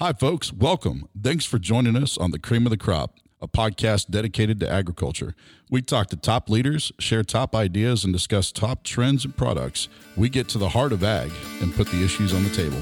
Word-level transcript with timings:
Hi, 0.00 0.12
folks. 0.12 0.52
Welcome. 0.52 1.08
Thanks 1.20 1.44
for 1.44 1.58
joining 1.58 1.96
us 1.96 2.16
on 2.16 2.30
the 2.30 2.38
Cream 2.38 2.64
of 2.66 2.70
the 2.70 2.76
Crop, 2.76 3.16
a 3.42 3.48
podcast 3.48 4.08
dedicated 4.08 4.60
to 4.60 4.70
agriculture. 4.70 5.34
We 5.72 5.82
talk 5.82 6.06
to 6.10 6.16
top 6.16 6.48
leaders, 6.48 6.92
share 7.00 7.24
top 7.24 7.52
ideas, 7.52 8.04
and 8.04 8.12
discuss 8.12 8.52
top 8.52 8.84
trends 8.84 9.24
and 9.24 9.36
products. 9.36 9.88
We 10.16 10.28
get 10.28 10.46
to 10.50 10.58
the 10.58 10.68
heart 10.68 10.92
of 10.92 11.02
ag 11.02 11.32
and 11.60 11.74
put 11.74 11.88
the 11.88 12.04
issues 12.04 12.32
on 12.32 12.44
the 12.44 12.50
table. 12.50 12.78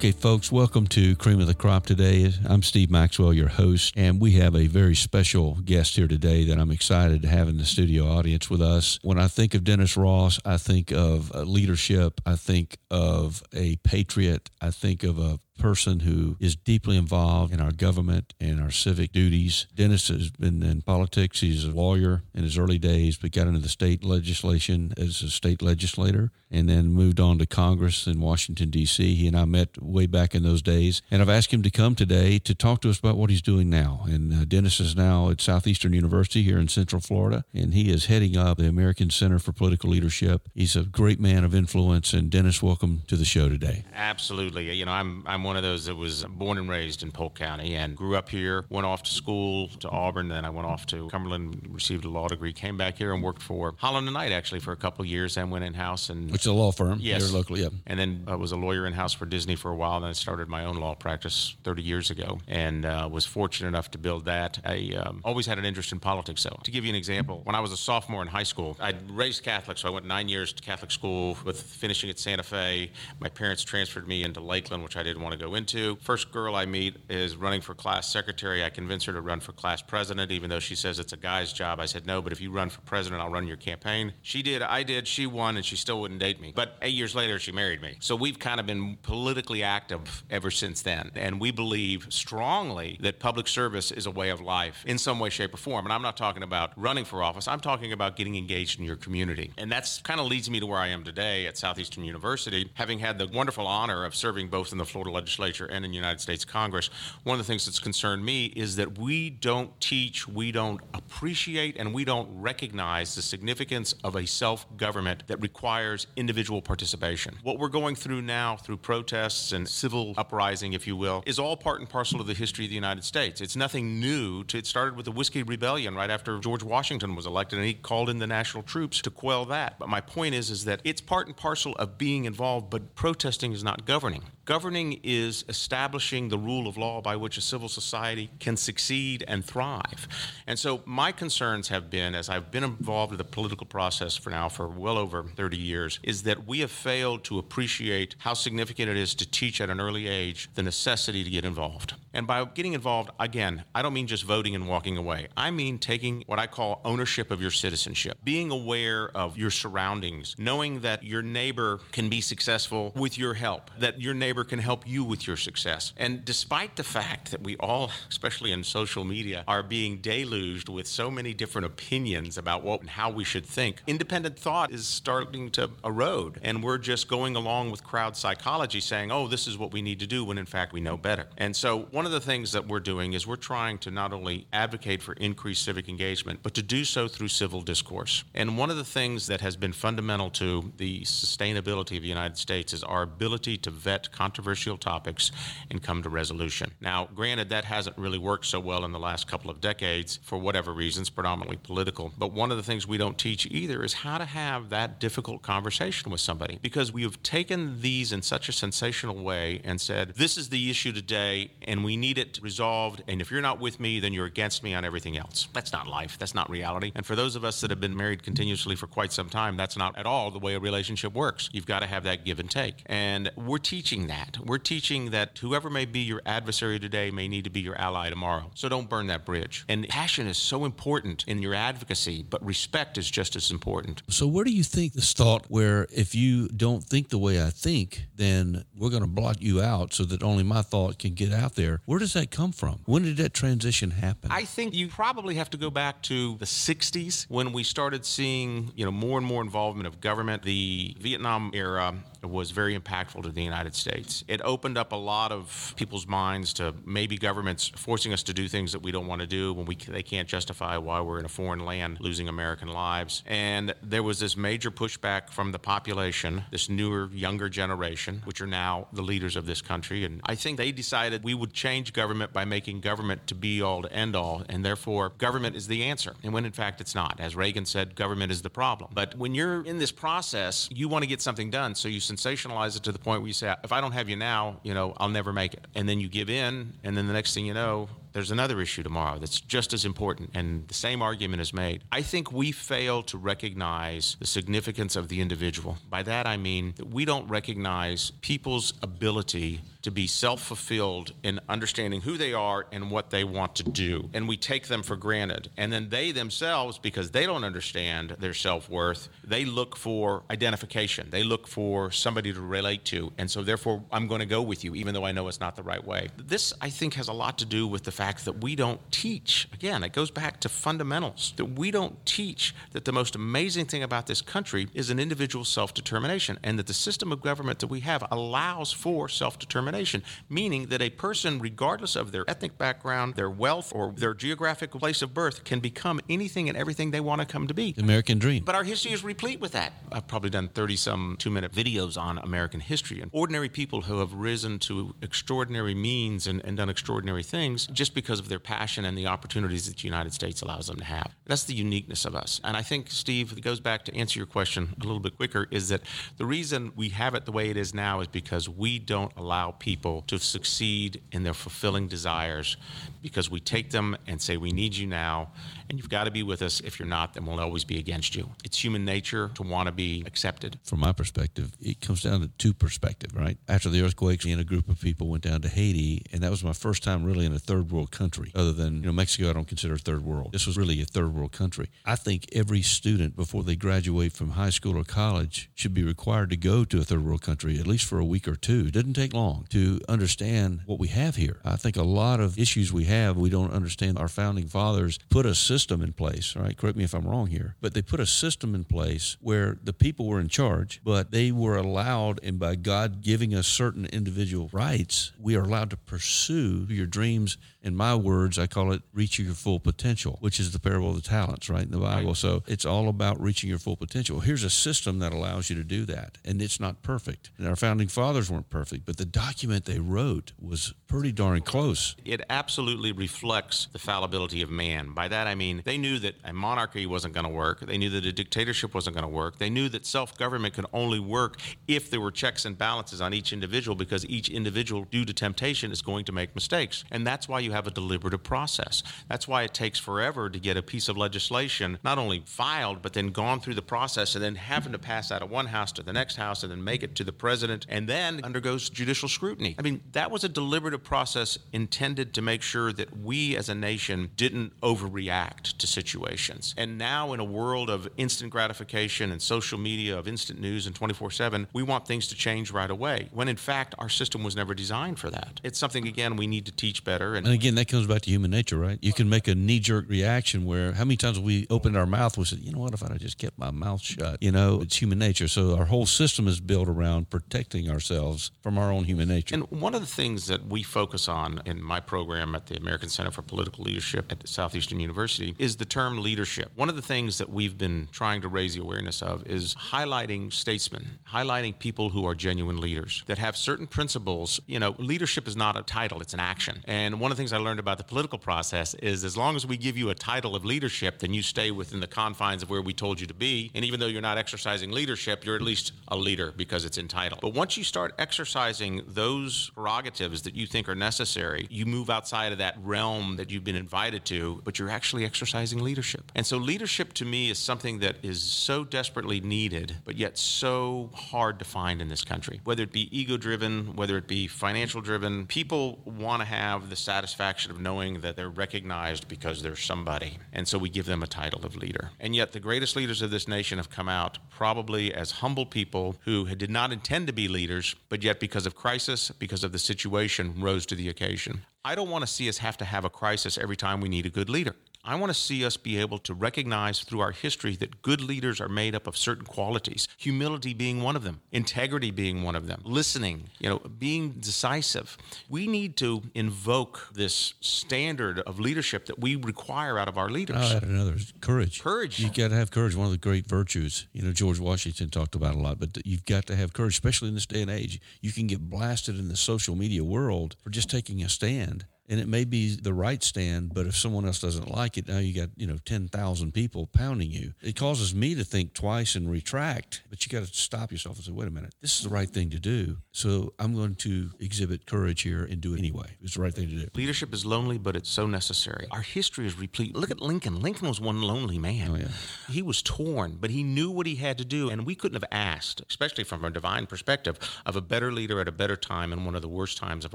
Okay, 0.00 0.12
folks, 0.12 0.50
welcome 0.50 0.86
to 0.86 1.14
Cream 1.16 1.42
of 1.42 1.46
the 1.46 1.52
Crop 1.52 1.84
today. 1.84 2.32
I'm 2.48 2.62
Steve 2.62 2.90
Maxwell, 2.90 3.34
your 3.34 3.48
host, 3.48 3.92
and 3.98 4.18
we 4.18 4.32
have 4.32 4.56
a 4.56 4.66
very 4.66 4.94
special 4.94 5.58
guest 5.62 5.94
here 5.94 6.08
today 6.08 6.42
that 6.44 6.58
I'm 6.58 6.70
excited 6.70 7.20
to 7.20 7.28
have 7.28 7.50
in 7.50 7.58
the 7.58 7.66
studio 7.66 8.06
audience 8.06 8.48
with 8.48 8.62
us. 8.62 8.98
When 9.02 9.18
I 9.18 9.28
think 9.28 9.52
of 9.52 9.62
Dennis 9.62 9.98
Ross, 9.98 10.40
I 10.42 10.56
think 10.56 10.90
of 10.90 11.30
leadership, 11.46 12.18
I 12.24 12.36
think 12.36 12.78
of 12.90 13.42
a 13.52 13.76
patriot, 13.84 14.48
I 14.62 14.70
think 14.70 15.02
of 15.02 15.18
a 15.18 15.38
person 15.60 16.00
who 16.00 16.36
is 16.40 16.56
deeply 16.56 16.96
involved 16.96 17.52
in 17.52 17.60
our 17.60 17.70
government 17.70 18.34
and 18.40 18.60
our 18.60 18.70
civic 18.70 19.12
duties. 19.12 19.66
Dennis 19.74 20.08
has 20.08 20.30
been 20.30 20.62
in 20.62 20.82
politics. 20.82 21.40
He's 21.40 21.64
a 21.64 21.70
lawyer 21.70 22.22
in 22.34 22.44
his 22.44 22.58
early 22.58 22.78
days, 22.78 23.18
but 23.18 23.32
got 23.32 23.46
into 23.46 23.60
the 23.60 23.68
state 23.68 24.02
legislation 24.02 24.92
as 24.96 25.22
a 25.22 25.30
state 25.30 25.62
legislator 25.62 26.32
and 26.50 26.68
then 26.68 26.88
moved 26.88 27.20
on 27.20 27.38
to 27.38 27.46
Congress 27.46 28.06
in 28.06 28.20
Washington, 28.20 28.70
D.C. 28.70 29.14
He 29.14 29.26
and 29.28 29.36
I 29.36 29.44
met 29.44 29.80
way 29.80 30.06
back 30.06 30.34
in 30.34 30.42
those 30.42 30.62
days. 30.62 31.00
And 31.10 31.22
I've 31.22 31.28
asked 31.28 31.52
him 31.52 31.62
to 31.62 31.70
come 31.70 31.94
today 31.94 32.38
to 32.40 32.54
talk 32.54 32.80
to 32.80 32.90
us 32.90 32.98
about 32.98 33.16
what 33.16 33.30
he's 33.30 33.42
doing 33.42 33.70
now. 33.70 34.04
And 34.06 34.32
uh, 34.32 34.44
Dennis 34.44 34.80
is 34.80 34.96
now 34.96 35.30
at 35.30 35.40
Southeastern 35.40 35.92
University 35.92 36.42
here 36.42 36.58
in 36.58 36.68
Central 36.68 37.00
Florida, 37.00 37.44
and 37.54 37.72
he 37.72 37.90
is 37.90 38.06
heading 38.06 38.36
up 38.36 38.58
the 38.58 38.66
American 38.66 39.10
Center 39.10 39.38
for 39.38 39.52
Political 39.52 39.90
Leadership. 39.90 40.48
He's 40.54 40.74
a 40.74 40.82
great 40.82 41.20
man 41.20 41.44
of 41.44 41.54
influence. 41.54 42.12
And 42.12 42.30
Dennis, 42.30 42.62
welcome 42.62 43.02
to 43.06 43.16
the 43.16 43.24
show 43.24 43.48
today. 43.48 43.84
Absolutely. 43.94 44.72
You 44.72 44.84
know, 44.84 44.92
I'm, 44.92 45.22
I'm 45.26 45.44
one 45.50 45.56
of 45.56 45.64
those 45.64 45.86
that 45.86 45.96
was 45.96 46.24
born 46.26 46.58
and 46.58 46.70
raised 46.70 47.02
in 47.02 47.10
Polk 47.10 47.36
County 47.36 47.74
and 47.74 47.96
grew 47.96 48.14
up 48.14 48.28
here, 48.28 48.64
went 48.68 48.86
off 48.86 49.02
to 49.02 49.10
school 49.10 49.66
to 49.80 49.88
Auburn, 49.88 50.28
then 50.28 50.44
I 50.44 50.50
went 50.50 50.68
off 50.68 50.86
to 50.86 51.08
Cumberland, 51.08 51.66
received 51.72 52.04
a 52.04 52.08
law 52.08 52.28
degree, 52.28 52.52
came 52.52 52.76
back 52.76 52.96
here 52.96 53.12
and 53.12 53.20
worked 53.20 53.42
for 53.42 53.74
Holland 53.78 54.06
and 54.06 54.14
Knight 54.14 54.30
actually 54.30 54.60
for 54.60 54.70
a 54.70 54.76
couple 54.76 55.02
of 55.02 55.08
years, 55.08 55.36
and 55.36 55.50
went 55.50 55.64
in 55.64 55.74
house 55.74 56.08
and 56.08 56.30
Which 56.30 56.42
is 56.42 56.46
a 56.46 56.52
law 56.52 56.70
firm 56.70 57.00
Yes. 57.00 57.24
here 57.24 57.36
locally. 57.36 57.62
Yeah. 57.62 57.70
and 57.88 57.98
then 57.98 58.22
I 58.28 58.36
was 58.36 58.52
a 58.52 58.56
lawyer 58.56 58.86
in 58.86 58.92
house 58.92 59.12
for 59.12 59.26
Disney 59.26 59.56
for 59.56 59.72
a 59.72 59.74
while. 59.74 59.98
Then 59.98 60.10
I 60.10 60.12
started 60.12 60.46
my 60.48 60.64
own 60.66 60.76
law 60.76 60.94
practice 60.94 61.56
30 61.64 61.82
years 61.82 62.10
ago, 62.12 62.38
and 62.46 62.86
uh, 62.86 63.08
was 63.10 63.24
fortunate 63.26 63.66
enough 63.66 63.90
to 63.90 63.98
build 63.98 64.26
that. 64.26 64.60
I 64.64 64.92
um, 65.04 65.20
always 65.24 65.46
had 65.46 65.58
an 65.58 65.64
interest 65.64 65.90
in 65.90 65.98
politics, 65.98 66.44
though. 66.44 66.60
To 66.62 66.70
give 66.70 66.84
you 66.84 66.90
an 66.90 66.96
example, 66.96 67.40
when 67.42 67.56
I 67.56 67.60
was 67.60 67.72
a 67.72 67.76
sophomore 67.76 68.22
in 68.22 68.28
high 68.28 68.44
school, 68.44 68.76
I'd 68.78 69.10
raised 69.10 69.42
Catholic, 69.42 69.78
so 69.78 69.88
I 69.88 69.90
went 69.90 70.06
nine 70.06 70.28
years 70.28 70.52
to 70.52 70.62
Catholic 70.62 70.92
school. 70.92 71.36
With 71.44 71.60
finishing 71.60 72.08
at 72.08 72.20
Santa 72.20 72.44
Fe, 72.44 72.92
my 73.18 73.28
parents 73.28 73.64
transferred 73.64 74.06
me 74.06 74.22
into 74.22 74.40
Lakeland, 74.40 74.84
which 74.84 74.96
I 74.96 75.02
didn't 75.02 75.22
want 75.22 75.29
to 75.32 75.38
go 75.38 75.54
into. 75.54 75.96
First 76.02 76.32
girl 76.32 76.54
I 76.54 76.66
meet 76.66 76.96
is 77.08 77.36
running 77.36 77.60
for 77.60 77.74
class 77.74 78.08
secretary. 78.10 78.64
I 78.64 78.70
convince 78.70 79.04
her 79.04 79.12
to 79.12 79.20
run 79.20 79.40
for 79.40 79.52
class 79.52 79.82
president, 79.82 80.30
even 80.30 80.50
though 80.50 80.60
she 80.60 80.74
says 80.74 80.98
it's 80.98 81.12
a 81.12 81.16
guy's 81.16 81.52
job. 81.52 81.80
I 81.80 81.86
said 81.86 82.06
no, 82.06 82.22
but 82.22 82.32
if 82.32 82.40
you 82.40 82.50
run 82.50 82.70
for 82.70 82.80
president, 82.82 83.20
I'll 83.22 83.30
run 83.30 83.46
your 83.46 83.56
campaign. 83.56 84.12
She 84.22 84.42
did, 84.42 84.62
I 84.62 84.82
did, 84.82 85.06
she 85.06 85.26
won, 85.26 85.56
and 85.56 85.64
she 85.64 85.76
still 85.76 86.00
wouldn't 86.00 86.20
date 86.20 86.40
me. 86.40 86.52
But 86.54 86.76
eight 86.82 86.94
years 86.94 87.14
later, 87.14 87.38
she 87.38 87.52
married 87.52 87.82
me. 87.82 87.96
So 88.00 88.16
we've 88.16 88.38
kind 88.38 88.60
of 88.60 88.66
been 88.66 88.96
politically 89.02 89.62
active 89.62 90.24
ever 90.30 90.50
since 90.50 90.82
then. 90.82 91.10
And 91.14 91.40
we 91.40 91.50
believe 91.50 92.06
strongly 92.10 92.98
that 93.00 93.18
public 93.18 93.48
service 93.48 93.90
is 93.90 94.06
a 94.06 94.10
way 94.10 94.30
of 94.30 94.40
life 94.40 94.84
in 94.86 94.98
some 94.98 95.18
way, 95.18 95.30
shape, 95.30 95.54
or 95.54 95.56
form. 95.56 95.86
And 95.86 95.92
I'm 95.92 96.02
not 96.02 96.16
talking 96.16 96.42
about 96.42 96.72
running 96.76 97.04
for 97.04 97.22
office, 97.22 97.48
I'm 97.48 97.60
talking 97.60 97.92
about 97.92 98.16
getting 98.16 98.36
engaged 98.36 98.78
in 98.78 98.84
your 98.84 98.96
community. 98.96 99.52
And 99.58 99.70
that's 99.70 100.00
kind 100.00 100.20
of 100.20 100.26
leads 100.26 100.50
me 100.50 100.60
to 100.60 100.66
where 100.66 100.78
I 100.78 100.88
am 100.88 101.04
today 101.04 101.46
at 101.46 101.56
Southeastern 101.56 102.04
University, 102.04 102.70
having 102.74 102.98
had 102.98 103.18
the 103.18 103.26
wonderful 103.26 103.66
honor 103.66 104.04
of 104.04 104.14
serving 104.14 104.48
both 104.48 104.72
in 104.72 104.78
the 104.78 104.84
Florida 104.84 105.10
legislature 105.20 105.66
and 105.66 105.84
in 105.84 105.90
the 105.90 105.96
United 105.96 106.20
States 106.20 106.44
Congress. 106.44 106.88
One 107.24 107.38
of 107.38 107.46
the 107.46 107.50
things 107.50 107.66
that's 107.66 107.78
concerned 107.78 108.24
me 108.24 108.46
is 108.46 108.76
that 108.76 108.98
we 108.98 109.28
don't 109.28 109.78
teach, 109.80 110.26
we 110.26 110.50
don't 110.50 110.80
appreciate, 110.94 111.76
and 111.76 111.92
we 111.92 112.04
don't 112.04 112.28
recognize 112.40 113.14
the 113.14 113.22
significance 113.22 113.94
of 114.02 114.16
a 114.16 114.26
self 114.26 114.66
government 114.76 115.24
that 115.26 115.40
requires 115.42 116.06
individual 116.16 116.62
participation. 116.62 117.36
What 117.42 117.58
we're 117.58 117.68
going 117.68 117.96
through 117.96 118.22
now 118.22 118.56
through 118.56 118.78
protests 118.78 119.52
and 119.52 119.68
civil 119.68 120.14
uprising, 120.16 120.72
if 120.72 120.86
you 120.86 120.96
will, 120.96 121.22
is 121.26 121.38
all 121.38 121.56
part 121.56 121.80
and 121.80 121.88
parcel 121.88 122.20
of 122.20 122.26
the 122.26 122.34
history 122.34 122.64
of 122.64 122.70
the 122.70 122.74
United 122.74 123.04
States. 123.04 123.40
It's 123.40 123.56
nothing 123.56 124.00
new. 124.00 124.44
To, 124.44 124.58
it 124.58 124.66
started 124.66 124.96
with 124.96 125.04
the 125.04 125.12
Whiskey 125.12 125.42
Rebellion 125.42 125.94
right 125.94 126.10
after 126.10 126.38
George 126.38 126.62
Washington 126.62 127.14
was 127.14 127.26
elected, 127.26 127.58
and 127.58 127.68
he 127.68 127.74
called 127.74 128.08
in 128.08 128.18
the 128.18 128.26
national 128.26 128.62
troops 128.62 129.02
to 129.02 129.10
quell 129.10 129.44
that. 129.46 129.78
But 129.78 129.88
my 129.88 130.00
point 130.00 130.34
is, 130.34 130.50
is 130.50 130.64
that 130.64 130.80
it's 130.84 131.02
part 131.02 131.26
and 131.26 131.36
parcel 131.36 131.74
of 131.76 131.98
being 131.98 132.24
involved, 132.24 132.70
but 132.70 132.94
protesting 132.94 133.52
is 133.52 133.62
not 133.62 133.84
governing. 133.84 134.22
Governing 134.50 134.98
is 135.04 135.44
establishing 135.48 136.28
the 136.28 136.36
rule 136.36 136.66
of 136.66 136.76
law 136.76 137.00
by 137.00 137.14
which 137.14 137.38
a 137.38 137.40
civil 137.40 137.68
society 137.68 138.30
can 138.40 138.56
succeed 138.56 139.22
and 139.28 139.44
thrive. 139.44 140.08
And 140.44 140.58
so 140.58 140.82
my 140.86 141.12
concerns 141.12 141.68
have 141.68 141.88
been, 141.88 142.16
as 142.16 142.28
I've 142.28 142.50
been 142.50 142.64
involved 142.64 143.12
in 143.12 143.18
the 143.18 143.22
political 143.22 143.64
process 143.64 144.16
for 144.16 144.30
now 144.30 144.48
for 144.48 144.66
well 144.66 144.98
over 144.98 145.22
30 145.22 145.56
years, 145.56 146.00
is 146.02 146.24
that 146.24 146.48
we 146.48 146.58
have 146.58 146.72
failed 146.72 147.22
to 147.26 147.38
appreciate 147.38 148.16
how 148.18 148.34
significant 148.34 148.90
it 148.90 148.96
is 148.96 149.14
to 149.14 149.30
teach 149.30 149.60
at 149.60 149.70
an 149.70 149.80
early 149.80 150.08
age 150.08 150.50
the 150.56 150.64
necessity 150.64 151.22
to 151.22 151.30
get 151.30 151.44
involved. 151.44 151.94
And 152.12 152.26
by 152.26 152.44
getting 152.44 152.72
involved, 152.72 153.10
again, 153.20 153.62
I 153.72 153.82
don't 153.82 153.92
mean 153.92 154.08
just 154.08 154.24
voting 154.24 154.56
and 154.56 154.66
walking 154.66 154.96
away. 154.96 155.28
I 155.36 155.52
mean 155.52 155.78
taking 155.78 156.24
what 156.26 156.40
I 156.40 156.48
call 156.48 156.80
ownership 156.84 157.30
of 157.30 157.40
your 157.40 157.52
citizenship, 157.52 158.18
being 158.24 158.50
aware 158.50 159.16
of 159.16 159.38
your 159.38 159.52
surroundings, 159.52 160.34
knowing 160.36 160.80
that 160.80 161.04
your 161.04 161.22
neighbor 161.22 161.78
can 161.92 162.08
be 162.08 162.20
successful 162.20 162.92
with 162.96 163.16
your 163.16 163.34
help, 163.34 163.70
that 163.78 164.00
your 164.00 164.14
neighbor 164.14 164.39
can 164.44 164.58
help 164.58 164.86
you 164.86 165.04
with 165.04 165.26
your 165.26 165.36
success. 165.36 165.92
And 165.96 166.24
despite 166.24 166.76
the 166.76 166.84
fact 166.84 167.30
that 167.30 167.42
we 167.42 167.56
all, 167.56 167.90
especially 168.08 168.52
in 168.52 168.64
social 168.64 169.04
media, 169.04 169.44
are 169.46 169.62
being 169.62 169.98
deluged 169.98 170.68
with 170.68 170.86
so 170.86 171.10
many 171.10 171.34
different 171.34 171.66
opinions 171.66 172.38
about 172.38 172.62
what 172.62 172.80
and 172.80 172.90
how 172.90 173.10
we 173.10 173.24
should 173.24 173.46
think, 173.46 173.82
independent 173.86 174.38
thought 174.38 174.72
is 174.72 174.86
starting 174.86 175.50
to 175.50 175.70
erode. 175.84 176.38
And 176.42 176.62
we're 176.62 176.78
just 176.78 177.08
going 177.08 177.36
along 177.36 177.70
with 177.70 177.84
crowd 177.84 178.16
psychology 178.16 178.80
saying, 178.80 179.10
oh, 179.10 179.26
this 179.28 179.46
is 179.46 179.58
what 179.58 179.72
we 179.72 179.82
need 179.82 180.00
to 180.00 180.06
do, 180.06 180.24
when 180.24 180.38
in 180.38 180.46
fact 180.46 180.72
we 180.72 180.80
know 180.80 180.96
better. 180.96 181.26
And 181.36 181.54
so 181.54 181.82
one 181.90 182.06
of 182.06 182.12
the 182.12 182.20
things 182.20 182.52
that 182.52 182.66
we're 182.66 182.80
doing 182.80 183.12
is 183.12 183.26
we're 183.26 183.36
trying 183.36 183.78
to 183.78 183.90
not 183.90 184.12
only 184.12 184.46
advocate 184.52 185.02
for 185.02 185.12
increased 185.14 185.62
civic 185.62 185.88
engagement, 185.88 186.40
but 186.42 186.54
to 186.54 186.62
do 186.62 186.84
so 186.84 187.08
through 187.08 187.28
civil 187.28 187.60
discourse. 187.60 188.24
And 188.34 188.56
one 188.58 188.70
of 188.70 188.76
the 188.76 188.84
things 188.84 189.26
that 189.26 189.40
has 189.40 189.56
been 189.56 189.72
fundamental 189.72 190.30
to 190.30 190.72
the 190.76 191.00
sustainability 191.02 191.96
of 191.96 192.02
the 192.02 192.08
United 192.08 192.36
States 192.36 192.72
is 192.72 192.82
our 192.84 193.02
ability 193.02 193.56
to 193.58 193.70
vet 193.70 194.12
controversial 194.30 194.76
topics 194.76 195.32
and 195.72 195.82
come 195.82 196.04
to 196.04 196.08
resolution. 196.08 196.70
Now, 196.80 197.08
granted, 197.16 197.48
that 197.48 197.64
hasn't 197.64 197.98
really 197.98 198.16
worked 198.16 198.46
so 198.46 198.60
well 198.60 198.84
in 198.84 198.92
the 198.92 198.98
last 199.00 199.26
couple 199.26 199.50
of 199.50 199.60
decades 199.60 200.20
for 200.22 200.38
whatever 200.38 200.72
reasons, 200.72 201.10
predominantly 201.10 201.56
political. 201.56 202.12
But 202.16 202.32
one 202.32 202.52
of 202.52 202.56
the 202.56 202.62
things 202.62 202.86
we 202.86 202.96
don't 202.96 203.18
teach 203.18 203.44
either 203.46 203.82
is 203.82 203.92
how 203.92 204.18
to 204.18 204.24
have 204.24 204.70
that 204.70 205.00
difficult 205.00 205.42
conversation 205.42 206.12
with 206.12 206.20
somebody 206.20 206.60
because 206.62 206.92
we 206.92 207.02
have 207.02 207.20
taken 207.24 207.80
these 207.80 208.12
in 208.12 208.22
such 208.22 208.48
a 208.48 208.52
sensational 208.52 209.20
way 209.20 209.60
and 209.64 209.80
said, 209.80 210.12
this 210.16 210.38
is 210.38 210.48
the 210.48 210.70
issue 210.70 210.92
today 210.92 211.50
and 211.62 211.82
we 211.82 211.96
need 211.96 212.16
it 212.16 212.38
resolved. 212.40 213.02
And 213.08 213.20
if 213.20 213.32
you're 213.32 213.40
not 213.40 213.58
with 213.58 213.80
me, 213.80 213.98
then 213.98 214.12
you're 214.12 214.26
against 214.26 214.62
me 214.62 214.74
on 214.74 214.84
everything 214.84 215.18
else. 215.18 215.48
That's 215.52 215.72
not 215.72 215.88
life. 215.88 216.18
That's 216.20 216.36
not 216.36 216.48
reality. 216.48 216.92
And 216.94 217.04
for 217.04 217.16
those 217.16 217.34
of 217.34 217.44
us 217.44 217.60
that 217.62 217.70
have 217.70 217.80
been 217.80 217.96
married 217.96 218.22
continuously 218.22 218.76
for 218.76 218.86
quite 218.86 219.12
some 219.12 219.28
time, 219.28 219.56
that's 219.56 219.76
not 219.76 219.98
at 219.98 220.06
all 220.06 220.30
the 220.30 220.38
way 220.38 220.54
a 220.54 220.60
relationship 220.60 221.14
works. 221.14 221.50
You've 221.52 221.66
got 221.66 221.80
to 221.80 221.86
have 221.86 222.04
that 222.04 222.24
give 222.24 222.38
and 222.38 222.48
take. 222.48 222.84
And 222.86 223.32
we're 223.36 223.58
teaching 223.58 224.06
that. 224.10 224.38
We're 224.44 224.58
teaching 224.58 225.10
that 225.10 225.38
whoever 225.38 225.70
may 225.70 225.84
be 225.84 226.00
your 226.00 226.20
adversary 226.26 226.78
today 226.78 227.10
may 227.10 227.28
need 227.28 227.44
to 227.44 227.50
be 227.50 227.60
your 227.60 227.76
ally 227.76 228.10
tomorrow. 228.10 228.50
So 228.54 228.68
don't 228.68 228.88
burn 228.88 229.06
that 229.06 229.24
bridge. 229.24 229.64
And 229.68 229.88
passion 229.88 230.26
is 230.26 230.36
so 230.36 230.64
important 230.64 231.24
in 231.26 231.40
your 231.40 231.54
advocacy, 231.54 232.24
but 232.28 232.44
respect 232.44 232.98
is 232.98 233.10
just 233.10 233.36
as 233.36 233.50
important. 233.50 234.02
So, 234.08 234.26
where 234.26 234.44
do 234.44 234.52
you 234.52 234.64
think 234.64 234.92
this 234.92 235.12
thought, 235.12 235.46
where 235.48 235.86
if 235.90 236.14
you 236.14 236.48
don't 236.48 236.82
think 236.82 237.08
the 237.08 237.18
way 237.18 237.42
I 237.42 237.50
think, 237.50 238.06
then 238.16 238.64
we're 238.76 238.90
going 238.90 239.02
to 239.02 239.08
blot 239.08 239.40
you 239.40 239.62
out 239.62 239.92
so 239.92 240.04
that 240.04 240.22
only 240.22 240.42
my 240.42 240.62
thought 240.62 240.98
can 240.98 241.14
get 241.14 241.32
out 241.32 241.54
there? 241.54 241.80
Where 241.86 241.98
does 241.98 242.12
that 242.14 242.30
come 242.30 242.52
from? 242.52 242.80
When 242.86 243.02
did 243.02 243.16
that 243.18 243.32
transition 243.32 243.92
happen? 243.92 244.30
I 244.32 244.44
think 244.44 244.74
you 244.74 244.88
probably 244.88 245.36
have 245.36 245.50
to 245.50 245.56
go 245.56 245.70
back 245.70 246.02
to 246.02 246.36
the 246.38 246.44
60s 246.44 247.26
when 247.28 247.52
we 247.52 247.62
started 247.62 248.04
seeing, 248.04 248.72
you 248.74 248.84
know, 248.84 248.90
more 248.90 249.18
and 249.18 249.26
more 249.26 249.42
involvement 249.42 249.86
of 249.86 250.00
government. 250.00 250.42
The 250.42 250.96
Vietnam 250.98 251.52
era 251.54 251.94
was 252.22 252.50
very 252.50 252.78
impactful 252.78 253.22
to 253.22 253.30
the 253.30 253.42
United 253.42 253.74
States. 253.74 253.99
It 254.28 254.40
opened 254.42 254.70
opened 254.70 254.78
up 254.78 254.92
a 254.92 254.96
lot 254.96 255.32
of 255.32 255.74
people's 255.76 256.06
minds 256.06 256.52
to 256.52 256.72
maybe 256.84 257.18
governments 257.18 257.72
forcing 257.74 258.12
us 258.12 258.22
to 258.22 258.32
do 258.32 258.46
things 258.46 258.70
that 258.70 258.82
we 258.82 258.92
don't 258.92 259.08
want 259.08 259.20
to 259.20 259.26
do 259.26 259.52
when 259.52 259.66
we 259.66 259.74
they 259.74 260.02
can't 260.02 260.28
justify 260.28 260.76
why 260.76 261.00
we're 261.00 261.18
in 261.18 261.24
a 261.24 261.28
foreign 261.28 261.64
land 261.64 261.96
losing 261.98 262.28
American 262.28 262.68
lives. 262.68 263.24
And 263.26 263.74
there 263.82 264.04
was 264.04 264.20
this 264.20 264.36
major 264.36 264.70
pushback 264.70 265.30
from 265.30 265.50
the 265.50 265.58
population, 265.58 266.44
this 266.52 266.68
newer, 266.68 267.08
younger 267.12 267.48
generation, 267.48 268.22
which 268.26 268.40
are 268.40 268.46
now 268.46 268.86
the 268.92 269.02
leaders 269.02 269.34
of 269.34 269.46
this 269.46 269.60
country. 269.60 270.04
And 270.04 270.20
I 270.24 270.36
think 270.36 270.56
they 270.56 270.70
decided 270.70 271.24
we 271.24 271.34
would 271.34 271.52
change 271.52 271.92
government 271.92 272.32
by 272.32 272.44
making 272.44 272.80
government 272.80 273.26
to 273.26 273.34
be 273.34 273.60
all 273.60 273.82
to 273.82 273.92
end 273.92 274.14
all, 274.14 274.44
and 274.48 274.64
therefore 274.64 275.14
government 275.18 275.56
is 275.56 275.66
the 275.66 275.82
answer. 275.84 276.14
And 276.22 276.32
when 276.32 276.44
in 276.44 276.52
fact 276.52 276.80
it's 276.80 276.94
not. 276.94 277.18
As 277.18 277.34
Reagan 277.34 277.66
said, 277.66 277.96
government 277.96 278.30
is 278.30 278.42
the 278.42 278.50
problem. 278.50 278.90
But 278.94 279.16
when 279.16 279.34
you're 279.34 279.64
in 279.64 279.78
this 279.78 279.90
process, 279.90 280.68
you 280.70 280.88
want 280.88 281.02
to 281.02 281.08
get 281.08 281.20
something 281.20 281.50
done, 281.50 281.74
so 281.74 281.88
you 281.88 281.98
sensationalize 281.98 282.76
it 282.76 282.84
to 282.84 282.92
the 282.92 283.00
point 283.00 283.22
where 283.22 283.28
you 283.28 283.32
say, 283.32 283.52
if 283.64 283.72
I 283.72 283.80
don't 283.80 283.89
have 283.92 284.08
you 284.08 284.16
now, 284.16 284.60
you 284.62 284.74
know, 284.74 284.94
I'll 284.96 285.08
never 285.08 285.32
make 285.32 285.54
it. 285.54 285.66
And 285.74 285.88
then 285.88 286.00
you 286.00 286.08
give 286.08 286.30
in, 286.30 286.74
and 286.84 286.96
then 286.96 287.06
the 287.06 287.12
next 287.12 287.34
thing 287.34 287.46
you 287.46 287.54
know, 287.54 287.88
there's 288.12 288.30
another 288.30 288.60
issue 288.60 288.82
tomorrow 288.82 289.18
that's 289.18 289.40
just 289.40 289.72
as 289.72 289.84
important, 289.84 290.30
and 290.34 290.66
the 290.68 290.74
same 290.74 291.02
argument 291.02 291.40
is 291.40 291.52
made. 291.52 291.84
I 291.92 292.02
think 292.02 292.32
we 292.32 292.52
fail 292.52 293.02
to 293.04 293.18
recognize 293.18 294.16
the 294.18 294.26
significance 294.26 294.96
of 294.96 295.08
the 295.08 295.20
individual. 295.20 295.78
By 295.88 296.02
that, 296.04 296.26
I 296.26 296.36
mean 296.36 296.74
that 296.76 296.90
we 296.90 297.04
don't 297.04 297.28
recognize 297.28 298.10
people's 298.20 298.72
ability 298.82 299.60
to 299.82 299.90
be 299.90 300.06
self 300.06 300.42
fulfilled 300.42 301.12
in 301.22 301.40
understanding 301.48 302.00
who 302.02 302.16
they 302.16 302.32
are 302.32 302.66
and 302.72 302.90
what 302.90 303.10
they 303.10 303.24
want 303.24 303.54
to 303.56 303.62
do. 303.62 304.10
And 304.12 304.28
we 304.28 304.36
take 304.36 304.68
them 304.68 304.82
for 304.82 304.96
granted. 304.96 305.50
And 305.56 305.72
then 305.72 305.88
they 305.88 306.12
themselves, 306.12 306.78
because 306.78 307.10
they 307.10 307.26
don't 307.26 307.44
understand 307.44 308.16
their 308.18 308.34
self 308.34 308.68
worth, 308.68 309.08
they 309.24 309.44
look 309.44 309.76
for 309.76 310.22
identification. 310.30 311.08
They 311.10 311.22
look 311.22 311.46
for 311.46 311.90
somebody 311.90 312.32
to 312.32 312.40
relate 312.40 312.84
to. 312.86 313.12
And 313.18 313.30
so, 313.30 313.42
therefore, 313.42 313.82
I'm 313.90 314.06
going 314.06 314.20
to 314.20 314.26
go 314.26 314.42
with 314.42 314.64
you, 314.64 314.74
even 314.74 314.94
though 314.94 315.04
I 315.04 315.12
know 315.12 315.28
it's 315.28 315.40
not 315.40 315.56
the 315.56 315.62
right 315.62 315.84
way. 315.84 316.08
This, 316.16 316.52
I 316.60 316.70
think, 316.70 316.94
has 316.94 317.08
a 317.08 317.12
lot 317.12 317.38
to 317.38 317.44
do 317.44 317.66
with 317.66 317.84
the 317.84 317.92
fact 318.00 318.24
that 318.24 318.42
we 318.42 318.56
don't 318.56 318.80
teach. 318.90 319.46
Again, 319.52 319.84
it 319.84 319.92
goes 319.92 320.10
back 320.10 320.40
to 320.40 320.48
fundamentals 320.48 321.34
that 321.36 321.44
we 321.44 321.70
don't 321.70 321.94
teach 322.06 322.54
that 322.72 322.86
the 322.86 322.92
most 322.92 323.14
amazing 323.14 323.66
thing 323.66 323.82
about 323.82 324.06
this 324.06 324.22
country 324.22 324.68
is 324.72 324.88
an 324.88 324.98
individual 324.98 325.44
self 325.44 325.74
determination 325.74 326.38
and 326.42 326.58
that 326.58 326.66
the 326.66 326.72
system 326.72 327.12
of 327.12 327.20
government 327.20 327.58
that 327.58 327.66
we 327.66 327.80
have 327.80 328.02
allows 328.10 328.72
for 328.72 329.06
self 329.06 329.38
determination 329.38 330.02
meaning 330.30 330.68
that 330.68 330.80
a 330.80 330.88
person, 330.88 331.38
regardless 331.40 331.94
of 331.94 332.10
their 332.10 332.24
ethnic 332.26 332.56
background, 332.56 333.16
their 333.16 333.28
wealth, 333.28 333.70
or 333.74 333.92
their 333.92 334.14
geographic 334.14 334.70
place 334.70 335.02
of 335.02 335.12
birth, 335.12 335.44
can 335.44 335.60
become 335.60 336.00
anything 336.08 336.48
and 336.48 336.56
everything 336.56 336.92
they 336.92 337.00
want 337.00 337.20
to 337.20 337.26
come 337.26 337.46
to 337.48 337.52
be. 337.52 337.72
The 337.72 337.82
American 337.82 338.18
dream. 338.18 338.44
But 338.46 338.54
our 338.54 338.64
history 338.64 338.92
is 338.92 339.04
replete 339.04 339.40
with 339.40 339.52
that. 339.52 339.74
I've 339.92 340.06
probably 340.06 340.30
done 340.30 340.48
30 340.48 340.76
some 340.76 341.16
two 341.18 341.30
minute 341.30 341.52
videos 341.52 342.00
on 342.00 342.16
American 342.16 342.60
history 342.60 343.02
and 343.02 343.10
ordinary 343.12 343.50
people 343.50 343.82
who 343.82 343.98
have 343.98 344.14
risen 344.14 344.58
to 344.60 344.94
extraordinary 345.02 345.74
means 345.74 346.26
and, 346.26 346.42
and 346.46 346.56
done 346.56 346.70
extraordinary 346.70 347.22
things 347.22 347.66
just 347.66 347.89
because 347.90 348.18
of 348.18 348.28
their 348.28 348.38
passion 348.38 348.84
and 348.84 348.96
the 348.96 349.06
opportunities 349.06 349.66
that 349.66 349.78
the 349.78 349.84
United 349.84 350.12
States 350.12 350.42
allows 350.42 350.66
them 350.66 350.76
to 350.76 350.84
have. 350.84 351.14
That's 351.26 351.44
the 351.44 351.54
uniqueness 351.54 352.04
of 352.04 352.14
us. 352.14 352.40
And 352.44 352.56
I 352.56 352.62
think, 352.62 352.90
Steve, 352.90 353.32
it 353.36 353.42
goes 353.42 353.60
back 353.60 353.84
to 353.84 353.94
answer 353.94 354.18
your 354.18 354.26
question 354.26 354.74
a 354.80 354.84
little 354.84 355.00
bit 355.00 355.16
quicker 355.16 355.46
is 355.50 355.68
that 355.68 355.82
the 356.16 356.26
reason 356.26 356.72
we 356.76 356.90
have 356.90 357.14
it 357.14 357.24
the 357.24 357.32
way 357.32 357.50
it 357.50 357.56
is 357.56 357.74
now 357.74 358.00
is 358.00 358.08
because 358.08 358.48
we 358.48 358.78
don't 358.78 359.12
allow 359.16 359.52
people 359.52 360.02
to 360.02 360.18
succeed 360.18 361.02
in 361.12 361.22
their 361.22 361.34
fulfilling 361.34 361.88
desires 361.88 362.56
because 363.02 363.30
we 363.30 363.40
take 363.40 363.70
them 363.70 363.96
and 364.06 364.20
say, 364.20 364.36
We 364.36 364.52
need 364.52 364.76
you 364.76 364.86
now, 364.86 365.32
and 365.70 365.78
you've 365.78 365.88
got 365.88 366.04
to 366.04 366.10
be 366.10 366.24
with 366.24 366.42
us. 366.42 366.60
If 366.60 366.78
you're 366.78 366.88
not, 366.88 367.14
then 367.14 367.24
we'll 367.24 367.38
always 367.38 367.64
be 367.64 367.78
against 367.78 368.16
you. 368.16 368.28
It's 368.44 368.62
human 368.62 368.84
nature 368.84 369.30
to 369.36 369.42
want 369.42 369.66
to 369.66 369.72
be 369.72 370.02
accepted. 370.04 370.58
From 370.64 370.80
my 370.80 370.92
perspective, 370.92 371.52
it 371.60 371.80
comes 371.80 372.02
down 372.02 372.20
to 372.22 372.28
two 372.38 372.52
perspectives, 372.52 373.14
right? 373.14 373.38
After 373.48 373.70
the 373.70 373.80
earthquakes, 373.82 374.26
me 374.26 374.32
and 374.32 374.40
a 374.40 374.44
group 374.44 374.68
of 374.68 374.80
people 374.80 375.06
went 375.06 375.22
down 375.22 375.40
to 375.42 375.48
Haiti, 375.48 376.04
and 376.12 376.22
that 376.22 376.30
was 376.30 376.42
my 376.42 376.52
first 376.52 376.82
time 376.82 377.04
really 377.04 377.24
in 377.24 377.32
a 377.32 377.38
third 377.38 377.70
world 377.70 377.92
country, 377.92 378.32
other 378.34 378.52
than, 378.52 378.78
you 378.78 378.86
know, 378.86 378.92
Mexico, 378.92 379.30
I 379.30 379.32
don't 379.32 379.46
consider 379.46 379.76
third 379.76 380.04
world. 380.04 380.32
This 380.32 380.46
was 380.46 380.58
really 380.58 380.82
a 380.82 380.84
third 380.84 381.14
world 381.14 381.30
country. 381.30 381.70
I 381.86 381.94
think 381.94 382.26
every 382.32 382.62
student, 382.62 383.14
before 383.14 383.44
they 383.44 383.54
graduate 383.54 384.12
from 384.12 384.30
high 384.30 384.50
school 384.50 384.76
or 384.76 384.84
college, 384.84 385.50
should 385.54 385.72
be 385.72 385.84
required 385.84 386.30
to 386.30 386.36
go 386.36 386.64
to 386.64 386.80
a 386.80 386.84
third 386.84 387.04
world 387.04 387.22
country, 387.22 387.60
at 387.60 387.66
least 387.68 387.86
for 387.86 388.00
a 388.00 388.04
week 388.04 388.26
or 388.26 388.34
two. 388.34 388.66
It 388.66 388.72
doesn't 388.72 388.94
take 388.94 389.14
long 389.14 389.46
to 389.50 389.80
understand 389.88 390.62
what 390.66 390.80
we 390.80 390.88
have 390.88 391.14
here. 391.14 391.40
I 391.44 391.54
think 391.54 391.76
a 391.76 391.84
lot 391.84 392.18
of 392.18 392.38
issues 392.38 392.72
we 392.72 392.86
have, 392.86 393.16
we 393.16 393.30
don't 393.30 393.52
understand. 393.52 393.98
Our 393.98 394.08
founding 394.08 394.48
fathers 394.48 394.98
put 395.10 395.26
a 395.26 395.34
system 395.34 395.59
in 395.68 395.92
place, 395.92 396.34
right? 396.36 396.56
Correct 396.56 396.76
me 396.76 396.84
if 396.84 396.94
I'm 396.94 397.06
wrong 397.06 397.26
here, 397.26 397.56
but 397.60 397.74
they 397.74 397.82
put 397.82 398.00
a 398.00 398.06
system 398.06 398.54
in 398.54 398.64
place 398.64 399.16
where 399.20 399.58
the 399.62 399.72
people 399.72 400.06
were 400.06 400.20
in 400.20 400.28
charge, 400.28 400.80
but 400.84 401.10
they 401.10 401.32
were 401.32 401.56
allowed, 401.56 402.20
and 402.22 402.38
by 402.38 402.54
God 402.54 403.02
giving 403.02 403.34
us 403.34 403.46
certain 403.46 403.86
individual 403.86 404.48
rights, 404.52 405.12
we 405.18 405.36
are 405.36 405.42
allowed 405.42 405.70
to 405.70 405.76
pursue 405.76 406.66
your 406.68 406.86
dreams. 406.86 407.36
In 407.62 407.76
my 407.76 407.94
words, 407.94 408.38
I 408.38 408.46
call 408.46 408.72
it 408.72 408.82
reaching 408.94 409.26
your 409.26 409.34
full 409.34 409.60
potential, 409.60 410.16
which 410.20 410.40
is 410.40 410.52
the 410.52 410.58
parable 410.58 410.90
of 410.90 410.96
the 410.96 411.08
talents, 411.08 411.50
right, 411.50 411.62
in 411.62 411.70
the 411.70 411.78
Bible. 411.78 412.08
Right. 412.08 412.16
So 412.16 412.42
it's 412.46 412.64
all 412.64 412.88
about 412.88 413.20
reaching 413.20 413.50
your 413.50 413.58
full 413.58 413.76
potential. 413.76 414.20
Here's 414.20 414.44
a 414.44 414.50
system 414.50 414.98
that 415.00 415.12
allows 415.12 415.50
you 415.50 415.56
to 415.56 415.64
do 415.64 415.84
that, 415.86 416.18
and 416.24 416.40
it's 416.40 416.58
not 416.58 416.82
perfect. 416.82 417.30
And 417.36 417.46
our 417.46 417.56
founding 417.56 417.88
fathers 417.88 418.30
weren't 418.30 418.48
perfect, 418.50 418.86
but 418.86 418.96
the 418.96 419.04
document 419.04 419.66
they 419.66 419.78
wrote 419.78 420.32
was 420.40 420.72
pretty 420.86 421.12
darn 421.12 421.42
close. 421.42 421.96
It 422.04 422.22
absolutely 422.30 422.92
reflects 422.92 423.68
the 423.72 423.78
fallibility 423.78 424.42
of 424.42 424.50
man. 424.50 424.92
By 424.92 425.08
that 425.08 425.26
I 425.26 425.34
mean 425.34 425.49
they 425.58 425.78
knew 425.78 425.98
that 425.98 426.14
a 426.24 426.32
monarchy 426.32 426.86
wasn't 426.86 427.14
going 427.14 427.26
to 427.26 427.32
work. 427.32 427.60
They 427.60 427.78
knew 427.78 427.90
that 427.90 428.04
a 428.06 428.12
dictatorship 428.12 428.74
wasn't 428.74 428.96
going 428.96 429.08
to 429.08 429.14
work. 429.14 429.38
They 429.38 429.50
knew 429.50 429.68
that 429.70 429.86
self 429.86 430.16
government 430.16 430.54
could 430.54 430.66
only 430.72 431.00
work 431.00 431.38
if 431.68 431.90
there 431.90 432.00
were 432.00 432.10
checks 432.10 432.44
and 432.44 432.56
balances 432.56 433.00
on 433.00 433.14
each 433.14 433.32
individual 433.32 433.74
because 433.74 434.06
each 434.06 434.28
individual, 434.28 434.86
due 434.90 435.04
to 435.04 435.12
temptation, 435.12 435.72
is 435.72 435.82
going 435.82 436.04
to 436.04 436.12
make 436.12 436.34
mistakes. 436.34 436.84
And 436.90 437.06
that's 437.06 437.28
why 437.28 437.40
you 437.40 437.52
have 437.52 437.66
a 437.66 437.70
deliberative 437.70 438.22
process. 438.22 438.82
That's 439.08 439.26
why 439.28 439.42
it 439.42 439.54
takes 439.54 439.78
forever 439.78 440.30
to 440.30 440.38
get 440.38 440.56
a 440.56 440.62
piece 440.62 440.88
of 440.88 440.96
legislation 440.96 441.78
not 441.84 441.98
only 441.98 442.22
filed, 442.26 442.82
but 442.82 442.92
then 442.92 443.08
gone 443.08 443.40
through 443.40 443.54
the 443.54 443.62
process 443.62 444.14
and 444.14 444.24
then 444.24 444.34
having 444.34 444.72
to 444.72 444.78
pass 444.78 445.10
out 445.10 445.22
of 445.22 445.30
one 445.30 445.46
house 445.46 445.72
to 445.72 445.82
the 445.82 445.92
next 445.92 446.16
house 446.16 446.42
and 446.42 446.50
then 446.50 446.62
make 446.62 446.82
it 446.82 446.94
to 446.96 447.04
the 447.04 447.12
president 447.12 447.66
and 447.68 447.88
then 447.88 448.20
undergoes 448.24 448.68
judicial 448.68 449.08
scrutiny. 449.08 449.54
I 449.58 449.62
mean, 449.62 449.80
that 449.92 450.10
was 450.10 450.24
a 450.24 450.28
deliberative 450.28 450.84
process 450.84 451.38
intended 451.52 452.14
to 452.14 452.22
make 452.22 452.42
sure 452.42 452.72
that 452.72 452.98
we 452.98 453.36
as 453.36 453.48
a 453.48 453.54
nation 453.54 454.10
didn't 454.16 454.58
overreact 454.60 455.29
to 455.42 455.66
situations. 455.66 456.54
And 456.56 456.78
now, 456.78 457.12
in 457.12 457.20
a 457.20 457.24
world 457.24 457.70
of 457.70 457.88
instant 457.96 458.30
gratification 458.30 459.12
and 459.12 459.20
social 459.20 459.58
media, 459.58 459.98
of 459.98 460.08
instant 460.08 460.40
news 460.40 460.66
and 460.66 460.74
24 460.74 461.10
7, 461.10 461.46
we 461.52 461.62
want 461.62 461.86
things 461.86 462.08
to 462.08 462.14
change 462.14 462.50
right 462.50 462.70
away, 462.70 463.08
when 463.12 463.28
in 463.28 463.36
fact, 463.36 463.74
our 463.78 463.88
system 463.88 464.22
was 464.22 464.36
never 464.36 464.54
designed 464.54 464.98
for 464.98 465.10
that. 465.10 465.40
It's 465.42 465.58
something, 465.58 465.86
again, 465.86 466.16
we 466.16 466.26
need 466.26 466.46
to 466.46 466.52
teach 466.52 466.84
better. 466.84 467.14
And, 467.14 467.26
and 467.26 467.34
again, 467.34 467.54
that 467.56 467.68
comes 467.68 467.86
back 467.86 468.02
to 468.02 468.10
human 468.10 468.30
nature, 468.30 468.58
right? 468.58 468.78
You 468.82 468.92
can 468.92 469.08
make 469.08 469.28
a 469.28 469.34
knee 469.34 469.60
jerk 469.60 469.88
reaction 469.88 470.44
where 470.44 470.72
how 470.72 470.84
many 470.84 470.96
times 470.96 471.18
we 471.18 471.46
opened 471.50 471.76
our 471.76 471.86
mouth, 471.86 472.16
we 472.18 472.24
said, 472.24 472.40
you 472.40 472.52
know 472.52 472.58
what, 472.58 472.74
if 472.74 472.82
I 472.82 472.96
just 472.96 473.18
kept 473.18 473.38
my 473.38 473.50
mouth 473.50 473.80
shut, 473.80 474.22
you 474.22 474.32
know, 474.32 474.60
it's 474.62 474.76
human 474.76 474.98
nature. 474.98 475.28
So 475.28 475.56
our 475.56 475.66
whole 475.66 475.86
system 475.86 476.26
is 476.28 476.40
built 476.40 476.68
around 476.68 477.10
protecting 477.10 477.70
ourselves 477.70 478.30
from 478.42 478.58
our 478.58 478.72
own 478.72 478.84
human 478.84 479.08
nature. 479.08 479.34
And 479.34 479.50
one 479.50 479.74
of 479.74 479.80
the 479.80 479.86
things 479.86 480.26
that 480.26 480.46
we 480.46 480.62
focus 480.62 481.08
on 481.08 481.42
in 481.44 481.62
my 481.62 481.80
program 481.80 482.34
at 482.34 482.46
the 482.46 482.56
American 482.56 482.88
Center 482.88 483.10
for 483.10 483.22
Political 483.22 483.64
Leadership 483.64 484.10
at 484.10 484.28
Southeastern 484.28 484.80
University 484.80 485.19
is 485.38 485.56
the 485.56 485.64
term 485.64 486.02
leadership. 486.02 486.50
One 486.54 486.68
of 486.68 486.76
the 486.76 486.82
things 486.82 487.18
that 487.18 487.30
we've 487.30 487.56
been 487.56 487.88
trying 487.92 488.22
to 488.22 488.28
raise 488.28 488.54
the 488.54 488.62
awareness 488.62 489.02
of 489.02 489.26
is 489.26 489.54
highlighting 489.54 490.32
statesmen, 490.32 490.98
highlighting 491.08 491.58
people 491.58 491.90
who 491.90 492.06
are 492.06 492.14
genuine 492.14 492.60
leaders 492.60 493.02
that 493.06 493.18
have 493.18 493.36
certain 493.36 493.66
principles. 493.66 494.40
You 494.46 494.58
know, 494.58 494.74
leadership 494.78 495.28
is 495.28 495.36
not 495.36 495.56
a 495.56 495.62
title, 495.62 496.00
it's 496.00 496.14
an 496.14 496.20
action. 496.20 496.62
And 496.66 497.00
one 497.00 497.10
of 497.10 497.16
the 497.16 497.20
things 497.20 497.32
I 497.32 497.38
learned 497.38 497.60
about 497.60 497.78
the 497.78 497.84
political 497.84 498.18
process 498.18 498.74
is 498.74 499.04
as 499.04 499.16
long 499.16 499.36
as 499.36 499.46
we 499.46 499.56
give 499.56 499.76
you 499.76 499.90
a 499.90 499.94
title 499.94 500.34
of 500.34 500.44
leadership, 500.44 500.98
then 500.98 501.12
you 501.12 501.22
stay 501.22 501.50
within 501.50 501.80
the 501.80 501.86
confines 501.86 502.42
of 502.42 502.50
where 502.50 502.62
we 502.62 502.72
told 502.72 503.00
you 503.00 503.06
to 503.06 503.14
be. 503.14 503.50
And 503.54 503.64
even 503.64 503.80
though 503.80 503.86
you're 503.86 504.02
not 504.02 504.18
exercising 504.18 504.70
leadership, 504.70 505.24
you're 505.24 505.36
at 505.36 505.42
least 505.42 505.72
a 505.88 505.96
leader 505.96 506.32
because 506.36 506.64
it's 506.64 506.78
entitled. 506.78 507.20
But 507.20 507.34
once 507.34 507.56
you 507.56 507.64
start 507.64 507.94
exercising 507.98 508.82
those 508.86 509.50
prerogatives 509.50 510.22
that 510.22 510.34
you 510.34 510.46
think 510.46 510.68
are 510.68 510.74
necessary, 510.74 511.46
you 511.50 511.66
move 511.66 511.90
outside 511.90 512.32
of 512.32 512.38
that 512.38 512.56
realm 512.62 513.16
that 513.16 513.30
you've 513.30 513.44
been 513.44 513.56
invited 513.56 514.04
to, 514.06 514.40
but 514.44 514.58
you're 514.58 514.70
actually 514.70 515.04
exercising 515.10 515.58
leadership. 515.58 516.12
And 516.14 516.24
so, 516.24 516.36
leadership 516.36 516.92
to 516.94 517.04
me 517.04 517.30
is 517.30 517.38
something 517.38 517.80
that 517.80 517.96
is 518.00 518.22
so 518.22 518.62
desperately 518.62 519.20
needed, 519.20 519.74
but 519.84 519.96
yet 519.96 520.16
so 520.16 520.90
hard 520.94 521.40
to 521.40 521.44
find 521.44 521.82
in 521.82 521.88
this 521.88 522.04
country. 522.04 522.40
Whether 522.44 522.62
it 522.62 522.70
be 522.70 522.86
ego 522.96 523.16
driven, 523.16 523.74
whether 523.74 523.96
it 523.96 524.06
be 524.06 524.28
financial 524.28 524.80
driven, 524.80 525.26
people 525.26 525.80
want 525.84 526.20
to 526.20 526.26
have 526.26 526.70
the 526.70 526.76
satisfaction 526.76 527.50
of 527.50 527.60
knowing 527.60 528.02
that 528.02 528.14
they're 528.14 528.30
recognized 528.46 529.08
because 529.08 529.42
they're 529.42 529.56
somebody. 529.56 530.18
And 530.32 530.46
so, 530.46 530.58
we 530.58 530.68
give 530.68 530.86
them 530.86 531.02
a 531.02 531.08
title 531.08 531.44
of 531.44 531.56
leader. 531.56 531.90
And 531.98 532.14
yet, 532.14 532.30
the 532.30 532.40
greatest 532.40 532.76
leaders 532.76 533.02
of 533.02 533.10
this 533.10 533.26
nation 533.26 533.58
have 533.58 533.68
come 533.68 533.88
out 533.88 534.18
probably 534.30 534.94
as 534.94 535.10
humble 535.10 535.44
people 535.44 535.96
who 536.04 536.32
did 536.36 536.50
not 536.50 536.72
intend 536.72 537.08
to 537.08 537.12
be 537.12 537.26
leaders, 537.26 537.74
but 537.88 538.04
yet, 538.04 538.20
because 538.20 538.46
of 538.46 538.54
crisis, 538.54 539.10
because 539.18 539.42
of 539.42 539.50
the 539.50 539.58
situation, 539.58 540.40
rose 540.40 540.64
to 540.66 540.76
the 540.76 540.88
occasion. 540.88 541.42
I 541.64 541.74
don't 541.74 541.90
want 541.90 542.02
to 542.02 542.06
see 542.06 542.28
us 542.28 542.38
have 542.38 542.56
to 542.58 542.64
have 542.64 542.84
a 542.84 542.90
crisis 542.90 543.36
every 543.36 543.56
time 543.56 543.80
we 543.80 543.88
need 543.88 544.06
a 544.06 544.10
good 544.10 544.30
leader. 544.30 544.54
I 544.82 544.94
want 544.94 545.10
to 545.10 545.18
see 545.18 545.44
us 545.44 545.56
be 545.56 545.78
able 545.78 545.98
to 545.98 546.14
recognize 546.14 546.80
through 546.80 547.00
our 547.00 547.12
history 547.12 547.54
that 547.56 547.82
good 547.82 548.00
leaders 548.00 548.40
are 548.40 548.48
made 548.48 548.74
up 548.74 548.86
of 548.86 548.96
certain 548.96 549.26
qualities, 549.26 549.86
humility 549.98 550.54
being 550.54 550.82
one 550.82 550.96
of 550.96 551.02
them, 551.02 551.20
integrity 551.32 551.90
being 551.90 552.22
one 552.22 552.34
of 552.34 552.46
them, 552.46 552.62
listening, 552.64 553.24
you 553.38 553.50
know, 553.50 553.58
being 553.58 554.12
decisive. 554.12 554.96
We 555.28 555.46
need 555.46 555.76
to 555.78 556.02
invoke 556.14 556.88
this 556.94 557.34
standard 557.40 558.20
of 558.20 558.40
leadership 558.40 558.86
that 558.86 558.98
we 558.98 559.16
require 559.16 559.78
out 559.78 559.88
of 559.88 559.98
our 559.98 560.08
leaders. 560.08 560.36
I'll 560.36 560.56
add 560.56 560.62
another 560.62 560.96
courage. 561.20 561.62
Courage. 561.62 562.00
You 562.00 562.08
got 562.08 562.28
to 562.28 562.36
have 562.36 562.50
courage. 562.50 562.74
One 562.74 562.86
of 562.86 562.92
the 562.92 562.98
great 562.98 563.26
virtues, 563.26 563.86
you 563.92 564.02
know, 564.02 564.12
George 564.12 564.40
Washington 564.40 564.88
talked 564.88 565.14
about 565.14 565.34
a 565.34 565.38
lot, 565.38 565.60
but 565.60 565.76
you've 565.84 566.06
got 566.06 566.26
to 566.26 566.36
have 566.36 566.54
courage, 566.54 566.72
especially 566.72 567.08
in 567.08 567.14
this 567.14 567.26
day 567.26 567.42
and 567.42 567.50
age. 567.50 567.80
You 568.00 568.12
can 568.12 568.26
get 568.26 568.48
blasted 568.48 568.98
in 568.98 569.08
the 569.08 569.16
social 569.16 569.54
media 569.54 569.84
world 569.84 570.36
for 570.42 570.48
just 570.48 570.70
taking 570.70 571.02
a 571.02 571.08
stand 571.08 571.66
and 571.90 571.98
it 571.98 572.08
may 572.08 572.24
be 572.24 572.54
the 572.54 572.72
right 572.72 573.02
stand, 573.02 573.52
but 573.52 573.66
if 573.66 573.76
someone 573.76 574.06
else 574.06 574.20
doesn't 574.20 574.50
like 574.50 574.78
it, 574.78 574.88
now 574.88 574.98
you 574.98 575.12
got 575.12 575.30
you 575.36 575.46
know 575.46 575.58
ten 575.64 575.88
thousand 575.88 576.32
people 576.32 576.68
pounding 576.72 577.10
you. 577.10 577.34
It 577.42 577.56
causes 577.56 577.94
me 577.94 578.14
to 578.14 578.24
think 578.24 578.54
twice 578.54 578.94
and 578.94 579.10
retract. 579.10 579.82
But 579.90 580.06
you 580.06 580.18
got 580.18 580.26
to 580.26 580.32
stop 580.32 580.70
yourself 580.70 580.96
and 580.96 581.04
say, 581.04 581.12
wait 581.12 581.26
a 581.26 581.30
minute, 581.30 581.54
this 581.60 581.78
is 581.78 581.84
the 581.84 581.90
right 581.90 582.08
thing 582.08 582.30
to 582.30 582.38
do. 582.38 582.78
So 582.92 583.34
I'm 583.38 583.54
going 583.54 583.74
to 583.76 584.10
exhibit 584.20 584.66
courage 584.66 585.02
here 585.02 585.24
and 585.24 585.40
do 585.40 585.54
it 585.54 585.58
anyway. 585.58 585.96
It's 586.00 586.14
the 586.14 586.22
right 586.22 586.32
thing 586.32 586.48
to 586.48 586.54
do. 586.54 586.68
Leadership 586.74 587.12
is 587.12 587.26
lonely, 587.26 587.58
but 587.58 587.74
it's 587.74 587.90
so 587.90 588.06
necessary. 588.06 588.68
Our 588.70 588.82
history 588.82 589.26
is 589.26 589.36
replete. 589.36 589.74
Look 589.74 589.90
at 589.90 590.00
Lincoln. 590.00 590.40
Lincoln 590.40 590.68
was 590.68 590.80
one 590.80 591.02
lonely 591.02 591.38
man. 591.38 591.70
Oh, 591.72 591.76
yeah. 591.76 591.88
He 592.28 592.42
was 592.42 592.62
torn, 592.62 593.18
but 593.20 593.30
he 593.30 593.42
knew 593.42 593.70
what 593.70 593.86
he 593.86 593.96
had 593.96 594.16
to 594.18 594.24
do, 594.24 594.48
and 594.48 594.64
we 594.64 594.76
couldn't 594.76 595.00
have 595.00 595.10
asked, 595.10 595.62
especially 595.68 596.04
from 596.04 596.24
a 596.24 596.30
divine 596.30 596.66
perspective, 596.66 597.18
of 597.44 597.56
a 597.56 597.60
better 597.60 597.92
leader 597.92 598.20
at 598.20 598.28
a 598.28 598.32
better 598.32 598.56
time 598.56 598.92
in 598.92 599.04
one 599.04 599.16
of 599.16 599.22
the 599.22 599.28
worst 599.28 599.58
times 599.58 599.84
of 599.84 599.94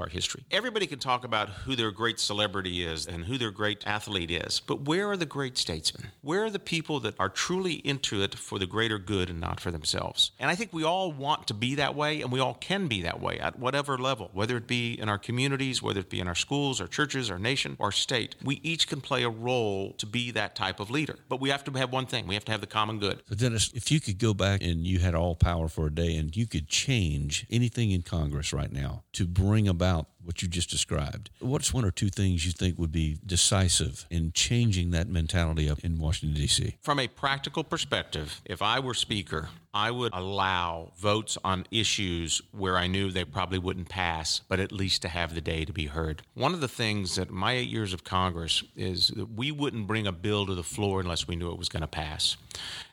our 0.00 0.08
history. 0.08 0.44
Everybody 0.50 0.86
can 0.86 0.98
talk 0.98 1.24
about 1.24 1.48
who 1.48 1.74
their 1.86 1.92
great 1.92 2.18
celebrity 2.18 2.84
is 2.84 3.06
and 3.06 3.26
who 3.26 3.38
their 3.38 3.52
great 3.52 3.86
athlete 3.86 4.28
is, 4.28 4.60
but 4.66 4.80
where 4.80 5.08
are 5.08 5.16
the 5.16 5.24
great 5.24 5.56
statesmen? 5.56 6.10
Where 6.20 6.44
are 6.44 6.50
the 6.50 6.58
people 6.58 6.98
that 6.98 7.14
are 7.20 7.28
truly 7.28 7.74
into 7.74 8.22
it 8.22 8.34
for 8.34 8.58
the 8.58 8.66
greater 8.66 8.98
good 8.98 9.30
and 9.30 9.38
not 9.40 9.60
for 9.60 9.70
themselves? 9.70 10.32
And 10.40 10.50
I 10.50 10.56
think 10.56 10.72
we 10.72 10.82
all 10.82 11.12
want 11.12 11.46
to 11.46 11.54
be 11.54 11.76
that 11.76 11.94
way, 11.94 12.22
and 12.22 12.32
we 12.32 12.40
all 12.40 12.54
can 12.54 12.88
be 12.88 13.02
that 13.02 13.20
way 13.20 13.38
at 13.38 13.56
whatever 13.60 13.96
level, 13.96 14.30
whether 14.32 14.56
it 14.56 14.66
be 14.66 14.94
in 14.94 15.08
our 15.08 15.16
communities, 15.16 15.80
whether 15.80 16.00
it 16.00 16.10
be 16.10 16.18
in 16.18 16.26
our 16.26 16.34
schools, 16.34 16.80
our 16.80 16.88
churches, 16.88 17.30
our 17.30 17.38
nation, 17.38 17.76
our 17.78 17.92
state. 17.92 18.34
We 18.42 18.58
each 18.64 18.88
can 18.88 19.00
play 19.00 19.22
a 19.22 19.30
role 19.30 19.92
to 19.98 20.06
be 20.06 20.32
that 20.32 20.56
type 20.56 20.80
of 20.80 20.90
leader. 20.90 21.20
But 21.28 21.40
we 21.40 21.50
have 21.50 21.62
to 21.64 21.72
have 21.78 21.92
one 21.92 22.06
thing 22.06 22.26
we 22.26 22.34
have 22.34 22.44
to 22.46 22.52
have 22.52 22.60
the 22.60 22.66
common 22.66 22.98
good. 22.98 23.22
So, 23.28 23.36
Dennis, 23.36 23.70
if 23.74 23.92
you 23.92 24.00
could 24.00 24.18
go 24.18 24.34
back 24.34 24.60
and 24.60 24.84
you 24.84 24.98
had 24.98 25.14
all 25.14 25.36
power 25.36 25.68
for 25.68 25.86
a 25.86 25.94
day 25.94 26.16
and 26.16 26.36
you 26.36 26.48
could 26.48 26.66
change 26.66 27.46
anything 27.48 27.92
in 27.92 28.02
Congress 28.02 28.52
right 28.52 28.72
now 28.72 29.04
to 29.12 29.24
bring 29.24 29.68
about 29.68 30.08
what 30.26 30.42
you 30.42 30.48
just 30.48 30.68
described, 30.68 31.30
what's 31.38 31.72
one 31.72 31.84
or 31.84 31.90
two 31.90 32.08
things 32.08 32.44
you 32.44 32.52
think 32.52 32.78
would 32.78 32.92
be 32.92 33.18
decisive 33.24 34.06
in 34.10 34.32
changing 34.32 34.90
that 34.90 35.08
mentality 35.08 35.70
up 35.70 35.78
in 35.84 35.98
Washington, 35.98 36.36
D.C.? 36.36 36.76
From 36.82 36.98
a 36.98 37.08
practical 37.08 37.62
perspective, 37.62 38.42
if 38.44 38.60
I 38.60 38.80
were 38.80 38.94
Speaker, 38.94 39.48
I 39.76 39.90
would 39.90 40.14
allow 40.14 40.92
votes 40.96 41.36
on 41.44 41.66
issues 41.70 42.40
where 42.50 42.78
I 42.78 42.86
knew 42.86 43.10
they 43.10 43.26
probably 43.26 43.58
wouldn't 43.58 43.90
pass, 43.90 44.40
but 44.48 44.58
at 44.58 44.72
least 44.72 45.02
to 45.02 45.08
have 45.08 45.34
the 45.34 45.42
day 45.42 45.66
to 45.66 45.72
be 45.72 45.84
heard. 45.84 46.22
One 46.32 46.54
of 46.54 46.62
the 46.62 46.66
things 46.66 47.16
that 47.16 47.28
my 47.30 47.52
eight 47.52 47.68
years 47.68 47.92
of 47.92 48.02
Congress 48.02 48.64
is 48.74 49.08
that 49.08 49.34
we 49.34 49.52
wouldn't 49.52 49.86
bring 49.86 50.06
a 50.06 50.12
bill 50.12 50.46
to 50.46 50.54
the 50.54 50.62
floor 50.62 51.00
unless 51.00 51.28
we 51.28 51.36
knew 51.36 51.50
it 51.50 51.58
was 51.58 51.68
going 51.68 51.82
to 51.82 51.86
pass. 51.86 52.38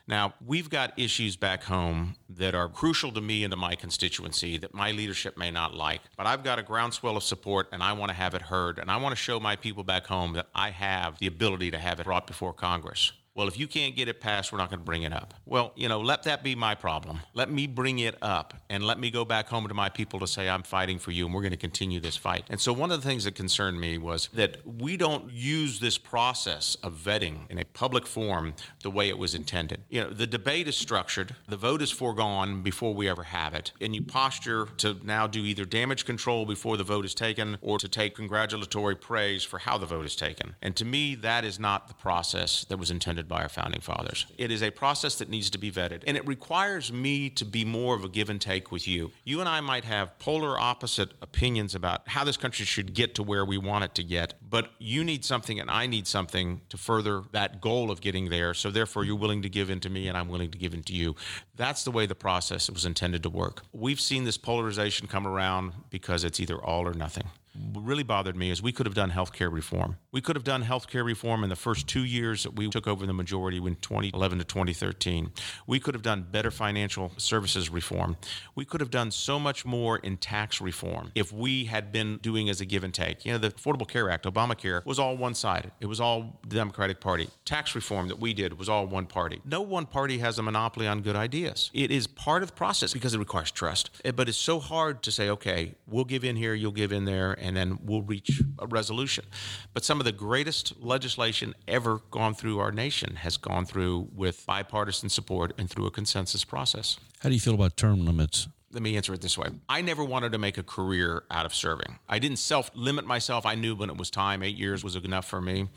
Now, 0.06 0.34
we've 0.44 0.68
got 0.68 0.92
issues 0.98 1.36
back 1.36 1.62
home 1.62 2.16
that 2.28 2.54
are 2.54 2.68
crucial 2.68 3.10
to 3.12 3.20
me 3.22 3.44
and 3.44 3.52
to 3.52 3.56
my 3.56 3.76
constituency 3.76 4.58
that 4.58 4.74
my 4.74 4.90
leadership 4.90 5.38
may 5.38 5.50
not 5.50 5.74
like, 5.74 6.02
but 6.18 6.26
I've 6.26 6.44
got 6.44 6.58
a 6.58 6.62
groundswell 6.62 7.16
of 7.16 7.22
support 7.22 7.68
and 7.72 7.82
I 7.82 7.94
want 7.94 8.10
to 8.10 8.14
have 8.14 8.34
it 8.34 8.42
heard. 8.42 8.78
And 8.78 8.90
I 8.90 8.98
want 8.98 9.12
to 9.12 9.16
show 9.16 9.40
my 9.40 9.56
people 9.56 9.84
back 9.84 10.06
home 10.06 10.34
that 10.34 10.48
I 10.54 10.68
have 10.68 11.18
the 11.18 11.28
ability 11.28 11.70
to 11.70 11.78
have 11.78 11.98
it 11.98 12.04
brought 12.04 12.26
before 12.26 12.52
Congress. 12.52 13.12
Well, 13.36 13.48
if 13.48 13.58
you 13.58 13.66
can't 13.66 13.96
get 13.96 14.06
it 14.06 14.20
passed, 14.20 14.52
we're 14.52 14.58
not 14.58 14.70
going 14.70 14.78
to 14.78 14.84
bring 14.84 15.02
it 15.02 15.12
up. 15.12 15.34
Well, 15.44 15.72
you 15.74 15.88
know, 15.88 16.00
let 16.00 16.22
that 16.22 16.44
be 16.44 16.54
my 16.54 16.76
problem. 16.76 17.18
Let 17.34 17.50
me 17.50 17.66
bring 17.66 17.98
it 17.98 18.16
up 18.22 18.54
and 18.70 18.84
let 18.84 19.00
me 19.00 19.10
go 19.10 19.24
back 19.24 19.48
home 19.48 19.66
to 19.66 19.74
my 19.74 19.88
people 19.88 20.20
to 20.20 20.26
say, 20.28 20.48
I'm 20.48 20.62
fighting 20.62 21.00
for 21.00 21.10
you 21.10 21.26
and 21.26 21.34
we're 21.34 21.40
going 21.40 21.50
to 21.50 21.56
continue 21.56 21.98
this 21.98 22.16
fight. 22.16 22.44
And 22.48 22.60
so, 22.60 22.72
one 22.72 22.92
of 22.92 23.02
the 23.02 23.08
things 23.08 23.24
that 23.24 23.34
concerned 23.34 23.80
me 23.80 23.98
was 23.98 24.28
that 24.34 24.58
we 24.64 24.96
don't 24.96 25.32
use 25.32 25.80
this 25.80 25.98
process 25.98 26.76
of 26.84 26.94
vetting 26.94 27.50
in 27.50 27.58
a 27.58 27.64
public 27.64 28.06
forum 28.06 28.54
the 28.82 28.90
way 28.90 29.08
it 29.08 29.18
was 29.18 29.34
intended. 29.34 29.82
You 29.88 30.04
know, 30.04 30.10
the 30.10 30.28
debate 30.28 30.68
is 30.68 30.76
structured, 30.76 31.34
the 31.48 31.56
vote 31.56 31.82
is 31.82 31.90
foregone 31.90 32.62
before 32.62 32.94
we 32.94 33.08
ever 33.08 33.24
have 33.24 33.52
it, 33.52 33.72
and 33.80 33.96
you 33.96 34.02
posture 34.02 34.66
to 34.76 34.96
now 35.02 35.26
do 35.26 35.40
either 35.44 35.64
damage 35.64 36.04
control 36.04 36.46
before 36.46 36.76
the 36.76 36.84
vote 36.84 37.04
is 37.04 37.14
taken 37.14 37.58
or 37.60 37.80
to 37.80 37.88
take 37.88 38.14
congratulatory 38.14 38.94
praise 38.94 39.42
for 39.42 39.58
how 39.58 39.76
the 39.76 39.86
vote 39.86 40.04
is 40.04 40.14
taken. 40.14 40.54
And 40.62 40.76
to 40.76 40.84
me, 40.84 41.16
that 41.16 41.44
is 41.44 41.58
not 41.58 41.88
the 41.88 41.94
process 41.94 42.64
that 42.66 42.78
was 42.78 42.92
intended 42.92 43.23
by 43.28 43.42
our 43.42 43.48
founding 43.48 43.80
fathers. 43.80 44.26
It 44.38 44.50
is 44.50 44.62
a 44.62 44.70
process 44.70 45.16
that 45.16 45.28
needs 45.28 45.50
to 45.50 45.58
be 45.58 45.70
vetted, 45.70 46.02
and 46.06 46.16
it 46.16 46.26
requires 46.26 46.92
me 46.92 47.30
to 47.30 47.44
be 47.44 47.64
more 47.64 47.94
of 47.94 48.04
a 48.04 48.08
give 48.08 48.30
and 48.30 48.40
take 48.40 48.70
with 48.70 48.86
you. 48.86 49.12
You 49.24 49.40
and 49.40 49.48
I 49.48 49.60
might 49.60 49.84
have 49.84 50.18
polar 50.18 50.58
opposite 50.58 51.12
opinions 51.22 51.74
about 51.74 52.08
how 52.08 52.24
this 52.24 52.36
country 52.36 52.64
should 52.64 52.94
get 52.94 53.14
to 53.16 53.22
where 53.22 53.44
we 53.44 53.58
want 53.58 53.84
it 53.84 53.94
to 53.96 54.04
get, 54.04 54.34
but 54.54 54.70
you 54.78 55.02
need 55.02 55.24
something 55.24 55.58
and 55.58 55.68
I 55.68 55.88
need 55.88 56.06
something 56.06 56.60
to 56.68 56.76
further 56.76 57.24
that 57.32 57.60
goal 57.60 57.90
of 57.90 58.00
getting 58.00 58.28
there. 58.28 58.54
So 58.54 58.70
therefore, 58.70 59.02
you're 59.02 59.16
willing 59.16 59.42
to 59.42 59.48
give 59.48 59.68
in 59.68 59.80
to 59.80 59.90
me 59.90 60.06
and 60.06 60.16
I'm 60.16 60.28
willing 60.28 60.52
to 60.52 60.58
give 60.58 60.74
in 60.74 60.84
to 60.84 60.92
you. 60.92 61.16
That's 61.56 61.82
the 61.82 61.90
way 61.90 62.06
the 62.06 62.14
process 62.14 62.70
was 62.70 62.84
intended 62.84 63.24
to 63.24 63.30
work. 63.30 63.64
We've 63.72 64.00
seen 64.00 64.22
this 64.22 64.38
polarization 64.38 65.08
come 65.08 65.26
around 65.26 65.72
because 65.90 66.22
it's 66.22 66.38
either 66.38 66.56
all 66.56 66.86
or 66.86 66.94
nothing 66.94 67.24
what 67.72 67.84
really 67.84 68.02
bothered 68.02 68.36
me 68.36 68.50
is 68.50 68.62
we 68.62 68.72
could 68.72 68.86
have 68.86 68.94
done 68.94 69.10
healthcare 69.10 69.52
reform. 69.52 69.96
We 70.10 70.20
could 70.20 70.34
have 70.36 70.44
done 70.44 70.64
healthcare 70.64 71.04
reform 71.04 71.44
in 71.44 71.50
the 71.50 71.56
first 71.56 71.86
two 71.86 72.04
years 72.04 72.42
that 72.42 72.56
we 72.56 72.68
took 72.68 72.88
over 72.88 73.06
the 73.06 73.12
majority 73.12 73.58
in 73.58 73.76
2011 73.76 74.38
to 74.38 74.44
2013. 74.44 75.30
We 75.66 75.78
could 75.78 75.94
have 75.94 76.02
done 76.02 76.26
better 76.30 76.50
financial 76.50 77.12
services 77.16 77.70
reform. 77.70 78.16
We 78.54 78.64
could 78.64 78.80
have 78.80 78.90
done 78.90 79.10
so 79.10 79.38
much 79.38 79.64
more 79.64 79.98
in 79.98 80.16
tax 80.16 80.60
reform 80.60 81.12
if 81.14 81.32
we 81.32 81.64
had 81.66 81.92
been 81.92 82.18
doing 82.18 82.48
as 82.48 82.60
a 82.60 82.64
give 82.64 82.82
and 82.82 82.92
take. 82.92 83.24
You 83.24 83.32
know, 83.32 83.38
the 83.38 83.50
Affordable 83.50 83.88
Care 83.88 84.10
Act, 84.10 84.26
Obamacare, 84.44 84.84
was 84.84 84.98
all 84.98 85.16
one 85.16 85.34
sided. 85.34 85.72
It 85.80 85.86
was 85.86 86.00
all 86.00 86.40
the 86.46 86.56
Democratic 86.56 87.00
Party. 87.00 87.28
Tax 87.44 87.74
reform 87.74 88.08
that 88.08 88.18
we 88.18 88.34
did 88.34 88.58
was 88.58 88.68
all 88.68 88.86
one 88.86 89.06
party. 89.06 89.40
No 89.44 89.60
one 89.60 89.86
party 89.86 90.18
has 90.18 90.38
a 90.38 90.42
monopoly 90.42 90.86
on 90.86 91.02
good 91.02 91.16
ideas. 91.16 91.70
It 91.72 91.90
is 91.90 92.06
part 92.06 92.42
of 92.42 92.48
the 92.48 92.54
process 92.54 92.92
because 92.92 93.14
it 93.14 93.18
requires 93.18 93.50
trust. 93.50 93.90
Eh, 94.04 94.10
but 94.10 94.28
it's 94.28 94.38
so 94.38 94.60
hard 94.60 95.02
to 95.02 95.12
say, 95.12 95.28
okay, 95.30 95.74
we'll 95.86 96.04
give 96.04 96.24
in 96.24 96.36
here, 96.36 96.54
you'll 96.54 96.72
give 96.72 96.92
in 96.92 97.04
there 97.04 97.32
and 97.40 97.56
then 97.56 97.78
we'll 97.82 98.02
reach 98.02 98.42
a 98.58 98.66
resolution. 98.66 99.24
But 99.72 99.84
some 99.84 100.00
of 100.00 100.04
the 100.04 100.12
greatest 100.12 100.74
legislation 100.80 101.54
ever 101.68 102.00
gone 102.10 102.34
through 102.34 102.58
our 102.58 102.72
nation 102.72 103.16
has 103.16 103.36
gone 103.36 103.66
through 103.66 104.08
with 104.14 104.44
bipartisan 104.46 105.08
support 105.08 105.52
and 105.58 105.68
through 105.70 105.86
a 105.86 105.90
consensus 105.90 106.44
process. 106.44 106.98
How 107.20 107.28
do 107.28 107.34
you 107.34 107.40
feel 107.40 107.54
about 107.54 107.76
term 107.76 108.04
limits? 108.04 108.48
Let 108.74 108.82
me 108.82 108.96
answer 108.96 109.14
it 109.14 109.20
this 109.20 109.38
way. 109.38 109.48
I 109.68 109.82
never 109.82 110.02
wanted 110.02 110.32
to 110.32 110.38
make 110.38 110.58
a 110.58 110.64
career 110.64 111.22
out 111.30 111.46
of 111.46 111.54
serving. 111.54 112.00
I 112.08 112.18
didn't 112.18 112.38
self 112.38 112.72
limit 112.74 113.06
myself. 113.06 113.46
I 113.46 113.54
knew 113.54 113.76
when 113.76 113.88
it 113.88 113.96
was 113.96 114.10
time, 114.10 114.42
eight 114.42 114.56
years 114.56 114.82
was 114.82 114.96
enough 114.96 115.26
for 115.26 115.40
me. 115.40 115.68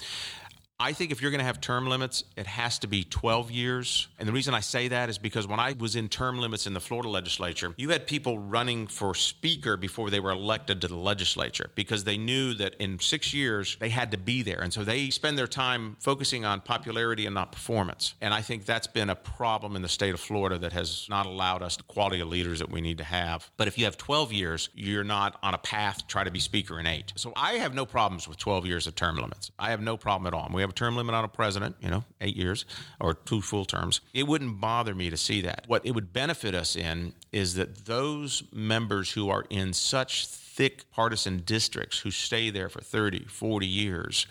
I 0.80 0.94
think 0.94 1.12
if 1.12 1.24
you're 1.24 1.32
going 1.32 1.40
to 1.40 1.46
have 1.46 1.60
term 1.60 1.88
limits, 1.88 2.24
it 2.36 2.46
has 2.46 2.78
to 2.80 2.88
be 2.88 3.04
12 3.04 3.50
years. 3.50 4.10
And 4.20 4.28
the 4.28 4.32
reason 4.32 4.54
I 4.54 4.60
say 4.60 4.88
that 4.90 5.10
is 5.10 5.18
because 5.18 5.48
when 5.48 5.60
I 5.60 5.74
was 5.80 5.96
in 5.96 6.08
term 6.08 6.38
limits 6.38 6.68
in 6.68 6.76
the 6.76 6.80
Florida 6.80 7.10
legislature, 7.10 7.74
you 7.78 7.90
had 7.90 8.06
people 8.06 8.38
running 8.38 8.86
for 8.86 9.16
speaker 9.16 9.76
before 9.76 10.12
they 10.12 10.20
were 10.20 10.30
elected 10.30 10.82
to 10.82 10.88
the 10.88 10.96
legislature 10.96 11.72
because 11.74 12.04
they 12.04 12.16
knew 12.16 12.54
that 12.54 12.76
in 12.76 13.00
six 13.00 13.34
years 13.34 13.76
they 13.80 13.90
had 13.90 14.12
to 14.12 14.20
be 14.20 14.44
there. 14.44 14.60
And 14.62 14.72
so 14.72 14.84
they 14.84 15.10
spend 15.10 15.36
their 15.36 15.48
time 15.48 15.98
focusing 16.00 16.46
on 16.46 16.62
popularity 16.62 17.26
and 17.26 17.34
not 17.34 17.52
performance. 17.52 18.14
And 18.22 18.32
I 18.32 18.44
think 18.44 18.66
that's 18.66 18.86
been 18.86 19.10
a 19.10 19.16
problem 19.16 19.76
in 19.76 19.82
the 19.82 19.90
state 19.90 20.14
of 20.14 20.20
Florida 20.20 20.60
that 20.60 20.74
has 20.74 21.08
not 21.10 21.26
allowed 21.26 21.64
us 21.64 21.78
the 21.78 21.84
quality 21.84 22.20
of 22.20 22.28
leaders 22.28 22.60
that 22.60 22.70
we 22.70 22.82
need 22.82 23.00
to 23.00 23.04
have. 23.04 23.50
But 23.58 23.68
if 23.68 23.80
you 23.80 23.86
have 23.86 23.98
12 23.98 24.32
years, 24.32 24.70
you're 24.76 25.04
not 25.04 25.40
on 25.42 25.56
a 25.56 25.60
path 25.60 25.98
to 25.98 26.06
try 26.06 26.24
to 26.24 26.30
be 26.30 26.40
speaker 26.40 26.80
in 26.80 26.86
eight. 26.86 27.14
So 27.16 27.34
I 27.36 27.54
have 27.54 27.74
no 27.74 27.88
problems 27.88 28.28
with 28.28 28.38
12 28.38 28.68
years 28.68 28.86
of 28.86 28.94
term 28.94 29.16
limits. 29.16 29.50
I 29.58 29.72
have 29.72 29.82
no 29.82 29.98
problem 29.98 30.28
at 30.28 30.38
all. 30.38 30.48
We 30.54 30.67
have 30.68 30.74
a 30.74 30.76
term 30.76 30.96
limit 30.96 31.16
on 31.16 31.24
a 31.24 31.28
president, 31.30 31.76
you 31.82 31.90
know, 31.90 32.04
eight 32.22 32.36
years 32.36 32.66
or 33.00 33.14
two 33.14 33.42
full 33.42 33.66
terms. 33.66 34.02
It 34.14 34.28
wouldn't 34.28 34.60
bother 34.60 34.94
me 34.94 35.10
to 35.10 35.18
see 35.18 35.42
that. 35.42 35.64
What 35.68 35.86
it 35.86 35.92
would 35.92 36.14
benefit 36.14 36.54
us 36.54 36.76
in 36.76 37.14
is 37.32 37.56
that 37.56 37.86
those 37.86 38.44
members 38.52 39.12
who 39.12 39.30
are 39.30 39.46
in 39.50 39.74
such 39.74 40.28
thick 40.58 40.90
partisan 40.90 41.38
districts 41.46 42.00
who 42.00 42.10
stay 42.10 42.50
there 42.50 42.68
for 42.68 42.82
30, 42.82 43.26
40 43.26 43.68
years 43.68 44.26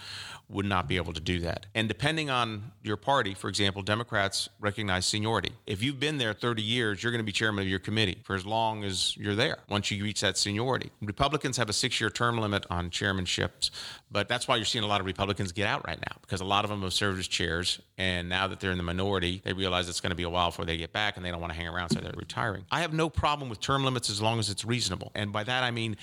would 0.48 0.66
not 0.66 0.86
be 0.86 0.96
able 0.96 1.12
to 1.12 1.20
do 1.20 1.40
that. 1.40 1.66
And 1.74 1.88
depending 1.88 2.30
on 2.30 2.70
your 2.82 2.96
party, 2.96 3.34
for 3.34 3.48
example, 3.48 3.82
Democrats 3.82 4.48
recognize 4.60 5.04
seniority. 5.04 5.52
If 5.66 5.82
you've 5.82 5.98
been 5.98 6.18
there 6.18 6.32
30 6.32 6.62
years, 6.62 7.02
you're 7.02 7.10
going 7.10 7.22
to 7.22 7.26
be 7.26 7.32
chairman 7.32 7.62
of 7.62 7.68
your 7.68 7.80
committee 7.80 8.18
for 8.22 8.36
as 8.36 8.46
long 8.46 8.84
as 8.84 9.16
you're 9.16 9.34
there 9.34 9.58
once 9.68 9.90
you 9.90 10.02
reach 10.02 10.20
that 10.20 10.38
seniority. 10.38 10.90
Republicans 11.00 11.56
have 11.56 11.68
a 11.68 11.72
six 11.72 12.00
year 12.00 12.10
term 12.10 12.38
limit 12.38 12.64
on 12.70 12.90
chairmanships, 12.90 13.70
but 14.10 14.28
that's 14.28 14.46
why 14.46 14.54
you're 14.54 14.64
seeing 14.64 14.84
a 14.84 14.86
lot 14.86 15.00
of 15.00 15.06
Republicans 15.06 15.50
get 15.50 15.66
out 15.66 15.84
right 15.86 15.98
now 16.00 16.16
because 16.20 16.40
a 16.40 16.44
lot 16.44 16.64
of 16.64 16.70
them 16.70 16.82
have 16.82 16.92
served 16.92 17.18
as 17.18 17.26
chairs. 17.26 17.80
And 17.98 18.28
now 18.28 18.46
that 18.46 18.60
they're 18.60 18.72
in 18.72 18.78
the 18.78 18.84
minority, 18.84 19.40
they 19.44 19.52
realize 19.52 19.88
it's 19.88 20.00
going 20.00 20.10
to 20.10 20.16
be 20.16 20.22
a 20.22 20.30
while 20.30 20.50
before 20.50 20.64
they 20.64 20.76
get 20.76 20.92
back 20.92 21.16
and 21.16 21.24
they 21.24 21.30
don't 21.30 21.40
want 21.40 21.52
to 21.52 21.58
hang 21.58 21.66
around, 21.66 21.90
so 21.90 22.00
they're 22.00 22.12
retiring. 22.16 22.64
I 22.70 22.82
have 22.82 22.92
no 22.92 23.08
problem 23.08 23.48
with 23.48 23.60
term 23.60 23.84
limits 23.84 24.10
as 24.10 24.22
long 24.22 24.38
as 24.38 24.48
it's 24.48 24.64
reasonable. 24.64 25.10
And 25.14 25.32
by 25.32 25.42
that, 25.42 25.64
I 25.64 25.72
mean, 25.72 25.96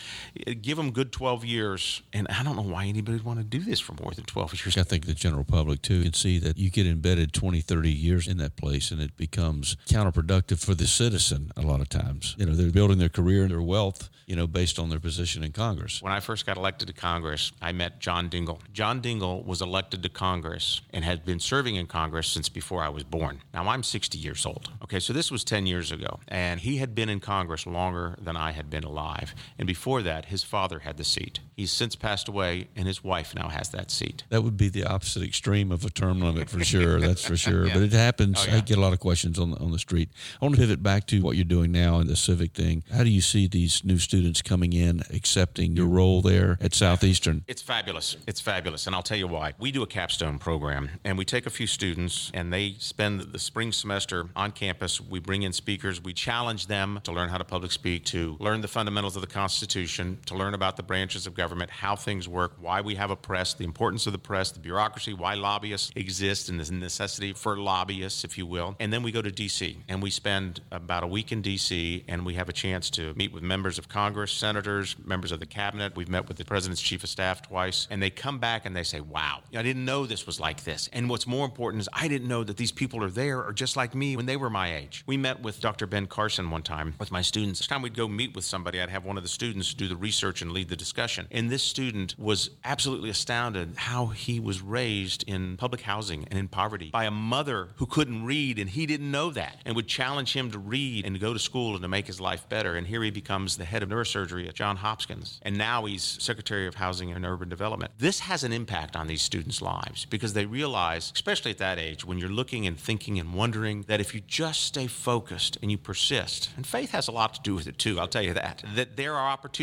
give 0.61 0.77
them 0.77 0.91
good 0.91 1.11
12 1.11 1.43
years. 1.45 2.01
And 2.13 2.27
I 2.29 2.43
don't 2.43 2.55
know 2.55 2.61
why 2.61 2.85
anybody 2.85 3.17
would 3.17 3.25
want 3.25 3.39
to 3.39 3.45
do 3.45 3.59
this 3.59 3.79
for 3.79 3.93
more 3.93 4.11
than 4.11 4.25
12 4.25 4.43
12 4.49 4.65
years. 4.65 4.77
I 4.77 4.83
think 4.83 5.05
the 5.05 5.13
general 5.13 5.43
public 5.43 5.81
too 5.81 6.03
can 6.03 6.13
see 6.13 6.39
that 6.39 6.57
you 6.57 6.69
get 6.69 6.87
embedded 6.87 7.33
20, 7.33 7.61
30 7.61 7.91
years 7.91 8.27
in 8.27 8.37
that 8.37 8.55
place 8.55 8.91
and 8.91 9.01
it 9.01 9.15
becomes 9.17 9.75
counterproductive 9.87 10.63
for 10.63 10.75
the 10.75 10.87
citizen 10.87 11.51
a 11.55 11.61
lot 11.61 11.81
of 11.81 11.89
times. 11.89 12.35
You 12.37 12.45
know, 12.45 12.53
they're 12.53 12.71
building 12.71 12.97
their 12.97 13.09
career 13.09 13.43
and 13.43 13.51
their 13.51 13.61
wealth, 13.61 14.09
you 14.25 14.35
know, 14.35 14.47
based 14.47 14.79
on 14.79 14.89
their 14.89 14.99
position 14.99 15.43
in 15.43 15.51
Congress. 15.51 16.01
When 16.01 16.13
I 16.13 16.19
first 16.19 16.45
got 16.45 16.57
elected 16.57 16.87
to 16.87 16.93
Congress, 16.93 17.51
I 17.61 17.71
met 17.71 17.99
John 17.99 18.29
Dingell. 18.29 18.59
John 18.73 19.01
Dingell 19.01 19.45
was 19.45 19.61
elected 19.61 20.03
to 20.03 20.09
Congress 20.09 20.81
and 20.91 21.03
had 21.03 21.25
been 21.25 21.39
serving 21.39 21.75
in 21.75 21.87
Congress 21.87 22.27
since 22.27 22.49
before 22.49 22.83
I 22.83 22.89
was 22.89 23.03
born. 23.03 23.41
Now 23.53 23.67
I'm 23.67 23.83
60 23.83 24.17
years 24.17 24.45
old. 24.45 24.69
Okay, 24.83 24.99
so 24.99 25.13
this 25.13 25.31
was 25.31 25.43
10 25.43 25.65
years 25.65 25.91
ago. 25.91 26.19
And 26.27 26.59
he 26.59 26.77
had 26.77 26.95
been 26.95 27.09
in 27.09 27.19
Congress 27.19 27.65
longer 27.65 28.15
than 28.21 28.35
I 28.35 28.51
had 28.51 28.69
been 28.69 28.83
alive. 28.83 29.33
And 29.57 29.67
before 29.67 30.01
that, 30.03 30.25
his 30.25 30.43
father 30.43 30.79
had 30.79 30.97
the 30.97 31.03
seat. 31.03 31.39
He's 31.55 31.71
since 31.71 31.95
passed 31.95 32.27
away, 32.27 32.67
and 32.75 32.87
his 32.87 33.03
wife 33.03 33.35
now 33.35 33.49
has 33.49 33.69
that 33.69 33.91
seat. 33.91 34.23
That 34.29 34.43
would 34.43 34.57
be 34.57 34.69
the 34.69 34.83
opposite 34.83 35.23
extreme 35.23 35.71
of 35.71 35.85
a 35.85 35.89
term 35.89 36.19
limit 36.21 36.49
for 36.49 36.63
sure. 36.63 36.99
That's 36.99 37.23
for 37.23 37.37
sure. 37.47 37.67
Yeah. 37.67 37.73
But 37.73 37.83
it 37.83 37.93
happens. 37.93 38.39
Oh, 38.41 38.51
yeah. 38.51 38.57
I 38.57 38.59
get 38.61 38.77
a 38.77 38.81
lot 38.81 38.93
of 38.93 38.99
questions 38.99 39.39
on 39.39 39.51
the, 39.51 39.57
on 39.57 39.71
the 39.71 39.79
street. 39.79 40.09
I 40.41 40.45
want 40.45 40.55
to 40.55 40.61
pivot 40.61 40.81
back 40.83 41.07
to 41.07 41.21
what 41.21 41.35
you're 41.35 41.45
doing 41.45 41.71
now 41.71 41.99
in 41.99 42.07
the 42.07 42.15
civic 42.15 42.53
thing. 42.53 42.83
How 42.91 43.03
do 43.03 43.09
you 43.09 43.21
see 43.21 43.47
these 43.47 43.83
new 43.83 43.97
students 43.97 44.41
coming 44.41 44.73
in, 44.73 45.01
accepting 45.11 45.75
your 45.75 45.87
role 45.87 46.21
there 46.21 46.57
at 46.59 46.73
Southeastern? 46.73 47.43
It's 47.47 47.61
fabulous. 47.61 48.17
It's 48.27 48.41
fabulous. 48.41 48.87
And 48.87 48.95
I'll 48.95 49.03
tell 49.03 49.17
you 49.17 49.27
why. 49.27 49.53
We 49.59 49.71
do 49.71 49.83
a 49.83 49.87
capstone 49.87 50.39
program, 50.39 50.89
and 51.03 51.17
we 51.17 51.25
take 51.25 51.45
a 51.45 51.49
few 51.49 51.67
students, 51.67 52.31
and 52.33 52.51
they 52.51 52.75
spend 52.79 53.21
the 53.21 53.39
spring 53.39 53.71
semester 53.71 54.29
on 54.35 54.51
campus. 54.51 54.99
We 54.99 55.19
bring 55.19 55.43
in 55.43 55.53
speakers. 55.53 56.03
We 56.03 56.13
challenge 56.13 56.67
them 56.67 56.99
to 57.03 57.11
learn 57.11 57.29
how 57.29 57.37
to 57.37 57.43
public 57.43 57.71
speak, 57.71 58.05
to 58.05 58.37
learn 58.39 58.61
the 58.61 58.67
fundamentals 58.67 59.15
of 59.15 59.21
the 59.21 59.27
Constitution, 59.27 59.92
to 59.97 60.35
learn 60.35 60.53
about 60.53 60.77
the 60.77 60.83
branches 60.83 61.27
of 61.27 61.33
government, 61.33 61.69
how 61.69 61.95
things 61.95 62.27
work, 62.27 62.53
why 62.59 62.81
we 62.81 62.95
have 62.95 63.11
a 63.11 63.15
press, 63.15 63.53
the 63.53 63.63
importance 63.63 64.07
of 64.07 64.13
the 64.13 64.19
press, 64.19 64.51
the 64.51 64.59
bureaucracy, 64.59 65.13
why 65.13 65.35
lobbyists 65.35 65.91
exist, 65.95 66.49
and 66.49 66.59
the 66.59 66.71
necessity 66.73 67.33
for 67.33 67.57
lobbyists, 67.57 68.23
if 68.23 68.37
you 68.37 68.45
will. 68.45 68.75
And 68.79 68.91
then 68.91 69.03
we 69.03 69.11
go 69.11 69.21
to 69.21 69.31
D.C., 69.31 69.83
and 69.87 70.01
we 70.01 70.09
spend 70.09 70.61
about 70.71 71.03
a 71.03 71.07
week 71.07 71.31
in 71.31 71.41
D.C., 71.41 72.03
and 72.07 72.25
we 72.25 72.33
have 72.33 72.49
a 72.49 72.53
chance 72.53 72.89
to 72.91 73.13
meet 73.15 73.31
with 73.31 73.43
members 73.43 73.77
of 73.77 73.87
Congress, 73.89 74.31
senators, 74.31 74.95
members 75.05 75.31
of 75.31 75.39
the 75.39 75.45
cabinet. 75.45 75.95
We've 75.95 76.09
met 76.09 76.27
with 76.27 76.37
the 76.37 76.45
president's 76.45 76.81
chief 76.81 77.03
of 77.03 77.09
staff 77.09 77.41
twice, 77.41 77.87
and 77.89 78.01
they 78.01 78.09
come 78.09 78.39
back 78.39 78.65
and 78.65 78.75
they 78.75 78.83
say, 78.83 79.01
Wow, 79.01 79.41
I 79.55 79.61
didn't 79.61 79.85
know 79.85 80.05
this 80.05 80.25
was 80.25 80.39
like 80.39 80.63
this. 80.63 80.89
And 80.93 81.09
what's 81.09 81.27
more 81.27 81.45
important 81.45 81.81
is 81.81 81.89
I 81.93 82.07
didn't 82.07 82.27
know 82.27 82.43
that 82.43 82.57
these 82.57 82.71
people 82.71 83.03
are 83.03 83.09
there 83.09 83.43
are 83.43 83.53
just 83.53 83.75
like 83.75 83.93
me 83.95 84.15
when 84.15 84.25
they 84.25 84.37
were 84.37 84.49
my 84.49 84.73
age. 84.75 85.03
We 85.05 85.17
met 85.17 85.41
with 85.41 85.59
Dr. 85.59 85.85
Ben 85.87 86.07
Carson 86.07 86.49
one 86.49 86.63
time 86.63 86.95
with 86.99 87.11
my 87.11 87.21
students. 87.21 87.61
Each 87.61 87.67
time 87.67 87.81
we'd 87.81 87.95
go 87.95 88.07
meet 88.07 88.35
with 88.35 88.45
somebody, 88.45 88.81
I'd 88.81 88.89
have 88.89 89.05
one 89.05 89.17
of 89.17 89.23
the 89.23 89.29
students 89.29 89.73
do 89.73 89.82
the 89.87 89.95
research 89.95 90.41
and 90.41 90.51
lead 90.51 90.69
the 90.69 90.75
discussion. 90.75 91.27
And 91.31 91.49
this 91.49 91.63
student 91.63 92.15
was 92.17 92.49
absolutely 92.63 93.09
astounded 93.09 93.73
how 93.75 94.07
he 94.07 94.39
was 94.39 94.61
raised 94.61 95.23
in 95.27 95.57
public 95.57 95.81
housing 95.81 96.27
and 96.29 96.39
in 96.39 96.47
poverty 96.47 96.89
by 96.89 97.05
a 97.05 97.11
mother 97.11 97.69
who 97.77 97.85
couldn't 97.85 98.25
read, 98.25 98.59
and 98.59 98.69
he 98.69 98.85
didn't 98.85 99.11
know 99.11 99.29
that, 99.31 99.57
and 99.65 99.75
would 99.75 99.87
challenge 99.87 100.33
him 100.33 100.51
to 100.51 100.59
read 100.59 101.05
and 101.05 101.15
to 101.15 101.19
go 101.19 101.33
to 101.33 101.39
school 101.39 101.73
and 101.73 101.81
to 101.81 101.87
make 101.87 102.07
his 102.07 102.21
life 102.21 102.47
better. 102.49 102.75
And 102.75 102.87
here 102.87 103.03
he 103.03 103.11
becomes 103.11 103.57
the 103.57 103.65
head 103.65 103.83
of 103.83 103.89
neurosurgery 103.89 104.47
at 104.47 104.55
John 104.55 104.77
Hopkins. 104.77 105.39
And 105.41 105.57
now 105.57 105.85
he's 105.85 106.03
Secretary 106.03 106.67
of 106.67 106.75
Housing 106.75 107.11
and 107.11 107.25
Urban 107.25 107.49
Development. 107.49 107.91
This 107.97 108.21
has 108.21 108.43
an 108.43 108.53
impact 108.53 108.95
on 108.95 109.07
these 109.07 109.21
students' 109.21 109.61
lives 109.61 110.05
because 110.05 110.33
they 110.33 110.45
realize, 110.45 111.11
especially 111.13 111.51
at 111.51 111.57
that 111.59 111.79
age, 111.79 112.05
when 112.05 112.17
you're 112.17 112.29
looking 112.29 112.67
and 112.67 112.77
thinking 112.77 113.19
and 113.19 113.33
wondering, 113.33 113.83
that 113.87 113.99
if 113.99 114.13
you 114.13 114.21
just 114.27 114.61
stay 114.61 114.87
focused 114.87 115.57
and 115.61 115.71
you 115.71 115.77
persist, 115.77 116.49
and 116.55 116.65
faith 116.65 116.91
has 116.91 117.07
a 117.07 117.11
lot 117.11 117.33
to 117.33 117.41
do 117.41 117.55
with 117.55 117.67
it 117.67 117.77
too, 117.77 117.99
I'll 117.99 118.07
tell 118.07 118.21
you 118.21 118.33
that, 118.33 118.63
that 118.75 118.95
there 118.97 119.15
are 119.15 119.29
opportunities 119.29 119.62